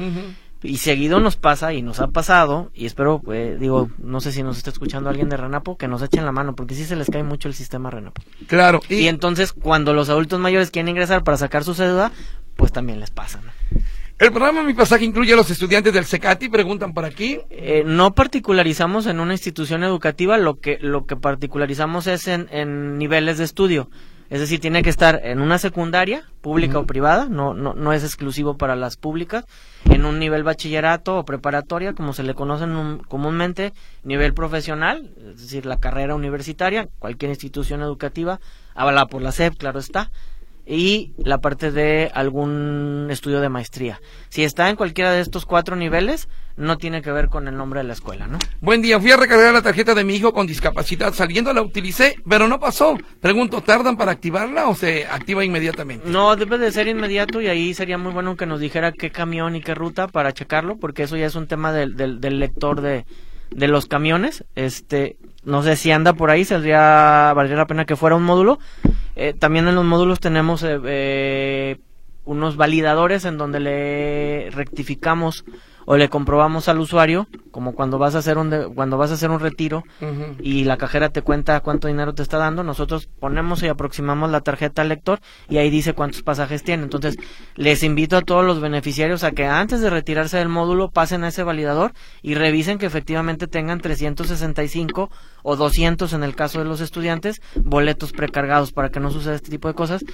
[0.63, 4.43] Y seguido nos pasa y nos ha pasado, y espero, eh, digo, no sé si
[4.43, 7.09] nos está escuchando alguien de Renapo, que nos echen la mano, porque sí se les
[7.11, 8.23] cae mucho el sistema Renapo.
[8.47, 8.81] Claro.
[8.89, 12.11] Y, entonces, cuando los adultos mayores quieren ingresar para sacar su cédula,
[12.57, 13.53] pues también les pasa, ¿no?
[14.19, 17.39] El programa Mi Pasaje incluye a los estudiantes del SECATI, preguntan por aquí.
[17.51, 22.97] Eh, no particularizamos en una institución educativa, lo que, lo que particularizamos es en, en
[22.97, 23.91] niveles de estudio.
[24.29, 28.03] Es decir, tiene que estar en una secundaria, pública o privada, no, no, no es
[28.03, 29.45] exclusivo para las públicas,
[29.85, 32.65] en un nivel bachillerato o preparatoria, como se le conoce
[33.09, 33.73] comúnmente,
[34.03, 38.41] nivel profesional, es decir, la carrera universitaria, cualquier institución educativa,
[38.75, 40.11] avalada por la SEP, claro está,
[40.67, 44.01] y la parte de algún estudio de maestría.
[44.29, 47.81] Si está en cualquiera de estos cuatro niveles, no tiene que ver con el nombre
[47.81, 48.39] de la escuela, ¿no?
[48.61, 51.13] Buen día, fui a recargar la tarjeta de mi hijo con discapacidad.
[51.13, 52.97] Saliendo la utilicé, pero no pasó.
[53.21, 56.09] Pregunto, ¿tardan para activarla o se activa inmediatamente?
[56.09, 59.55] No, debe de ser inmediato y ahí sería muy bueno que nos dijera qué camión
[59.55, 63.05] y qué ruta para checarlo, porque eso ya es un tema del, del, lector de,
[63.51, 64.45] de los camiones.
[64.55, 68.59] Este, no sé si anda por ahí, saldría, valdría la pena que fuera un módulo.
[69.19, 71.79] Eh, también en los módulos tenemos eh, eh,
[72.27, 75.47] unos validadores en donde le rectificamos
[75.87, 79.31] o le comprobamos al usuario, como cuando vas a hacer un cuando vas a hacer
[79.31, 79.85] un retiro
[80.41, 84.41] y la cajera te cuenta cuánto dinero te está dando, nosotros ponemos y aproximamos la
[84.41, 86.83] tarjeta al lector y ahí dice cuántos pasajes tiene.
[86.83, 87.17] Entonces,
[87.55, 91.29] les invito a todos los beneficiarios a que antes de retirarse del módulo pasen a
[91.29, 95.11] ese validador y revisen que efectivamente tengan 365
[95.43, 99.51] o 200 en el caso de los estudiantes boletos precargados para que no suceda este
[99.51, 100.05] tipo de cosas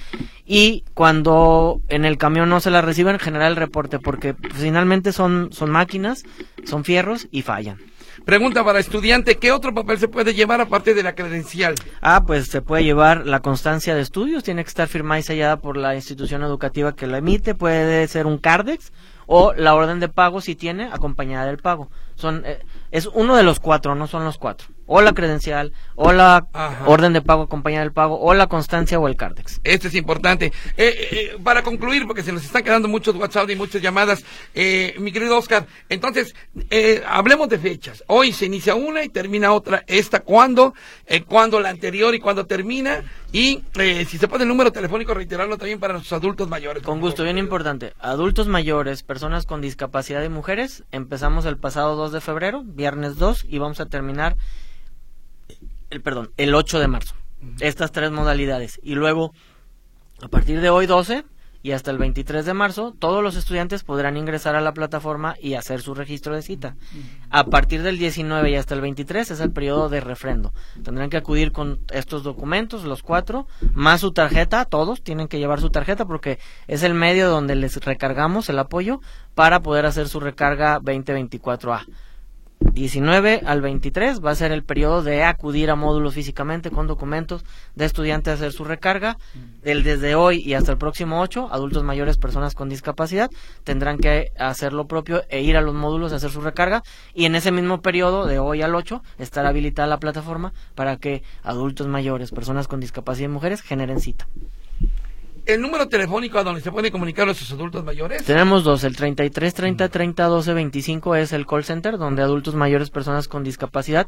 [0.45, 5.49] y cuando en el camión no se la reciben generar el reporte porque finalmente son
[5.51, 6.23] son máquinas,
[6.63, 7.79] son fierros y fallan.
[8.25, 11.75] Pregunta para estudiante, ¿qué otro papel se puede llevar aparte de la credencial?
[12.01, 15.57] Ah, pues se puede llevar la constancia de estudios, tiene que estar firmada y sellada
[15.57, 18.93] por la institución educativa que la emite, puede ser un CARDEX
[19.25, 21.89] o la orden de pago si tiene acompañada del pago.
[22.15, 22.59] Son eh,
[22.91, 26.47] es uno de los cuatro, no son los cuatro o la credencial, o la
[26.85, 29.61] orden de pago acompañada del pago, o la constancia o el CARDEX.
[29.63, 30.47] Esto es importante.
[30.47, 34.23] Eh, eh, eh, para concluir, porque se nos están quedando muchos WhatsApp y muchas llamadas,
[34.53, 36.35] mi querido Oscar, entonces,
[37.07, 38.03] hablemos de fechas.
[38.07, 39.83] Hoy se inicia una y termina otra.
[39.87, 40.73] ¿Esta cuándo?
[41.27, 43.03] ¿Cuándo la anterior y cuándo termina?
[43.31, 43.63] Y
[44.07, 46.83] si se puede el número telefónico, reiterarlo también para nuestros adultos mayores.
[46.83, 47.93] Con gusto, bien importante.
[47.99, 53.45] Adultos mayores, personas con discapacidad y mujeres, empezamos el pasado 2 de febrero, viernes 2,
[53.47, 54.35] y vamos a terminar
[55.93, 57.15] el perdón, el 8 de marzo.
[57.59, 58.79] Estas tres modalidades.
[58.83, 59.33] Y luego,
[60.21, 61.25] a partir de hoy 12
[61.61, 65.53] y hasta el 23 de marzo, todos los estudiantes podrán ingresar a la plataforma y
[65.53, 66.75] hacer su registro de cita.
[67.29, 70.53] A partir del 19 y hasta el 23 es el periodo de refrendo.
[70.83, 75.61] Tendrán que acudir con estos documentos, los cuatro, más su tarjeta, todos tienen que llevar
[75.61, 78.99] su tarjeta porque es el medio donde les recargamos el apoyo
[79.35, 81.85] para poder hacer su recarga 2024A.
[82.73, 87.45] 19 al 23 va a ser el periodo de acudir a módulos físicamente con documentos
[87.75, 89.17] de estudiante a hacer su recarga.
[89.61, 93.29] Del, desde hoy y hasta el próximo 8, adultos mayores, personas con discapacidad,
[93.63, 96.81] tendrán que hacer lo propio e ir a los módulos a hacer su recarga.
[97.13, 101.21] Y en ese mismo periodo, de hoy al 8, estará habilitada la plataforma para que
[101.43, 104.27] adultos mayores, personas con discapacidad y mujeres generen cita
[105.45, 108.23] el número telefónico a donde se pueden comunicar nuestros adultos mayores?
[108.23, 112.89] Tenemos dos, el 33 30 30 12 25 es el call center donde adultos mayores,
[112.89, 114.07] personas con discapacidad,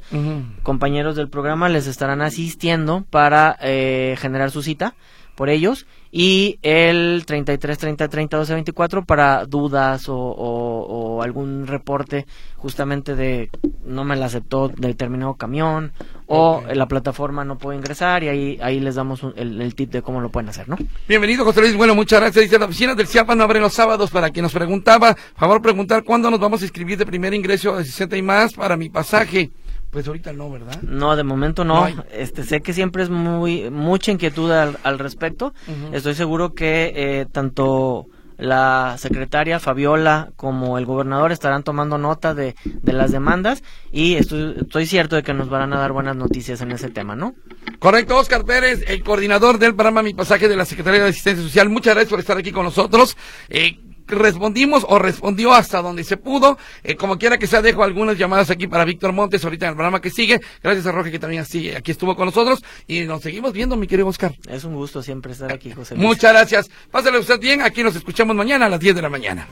[0.64, 4.96] compañeros del programa les estarán asistiendo para eh, generar su cita
[5.36, 5.86] por ellos
[6.18, 13.50] y el 33 30 30 12 24 para dudas o, algún reporte justamente de
[13.84, 15.92] no me la aceptó determinado camión
[16.28, 20.22] o la plataforma no puede ingresar y ahí ahí les damos el, tip de cómo
[20.22, 20.78] lo pueden hacer, ¿no?
[21.06, 22.46] Bienvenido José Luis, bueno, muchas gracias.
[22.46, 26.06] Dice la oficina del CIAPA no abre los sábados para quien nos preguntaba, favor preguntar
[26.06, 29.52] cuándo nos vamos a inscribir de primer ingreso de 60 y más para mi pasaje.
[29.96, 30.82] Pues ahorita no, ¿verdad?
[30.82, 31.88] No, de momento no.
[32.12, 35.54] este, sé que siempre es muy mucha inquietud al, respecto.
[35.94, 42.58] Estoy seguro que eh, tanto la secretaria Fabiola como el gobernador estarán tomando nota de,
[42.66, 46.60] de las demandas y estoy, estoy cierto de que nos van a dar buenas noticias
[46.60, 47.34] en ese tema, ¿no?
[47.80, 51.70] Correcto, Oscar Pérez, el coordinador del programa Mi Pasaje de la Secretaría de Asistencia Social.
[51.70, 53.16] Muchas gracias por estar aquí con nosotros.
[53.48, 56.58] Eh, respondimos o respondió hasta donde se pudo.
[56.84, 59.76] Eh, como quiera que sea, dejo algunas llamadas aquí para Víctor Montes ahorita en el
[59.76, 60.42] programa que sigue.
[60.64, 63.88] Gracias a Roque que también sigue, aquí estuvo con nosotros y nos seguimos viendo, mi
[63.88, 64.36] querido Oscar.
[64.50, 65.96] Es un gusto siempre estar aquí, José.
[65.96, 66.70] Muchas gracias.
[66.92, 69.48] Pásale usted bien, aquí nos escuchamos mañana a las 10 de la mañana.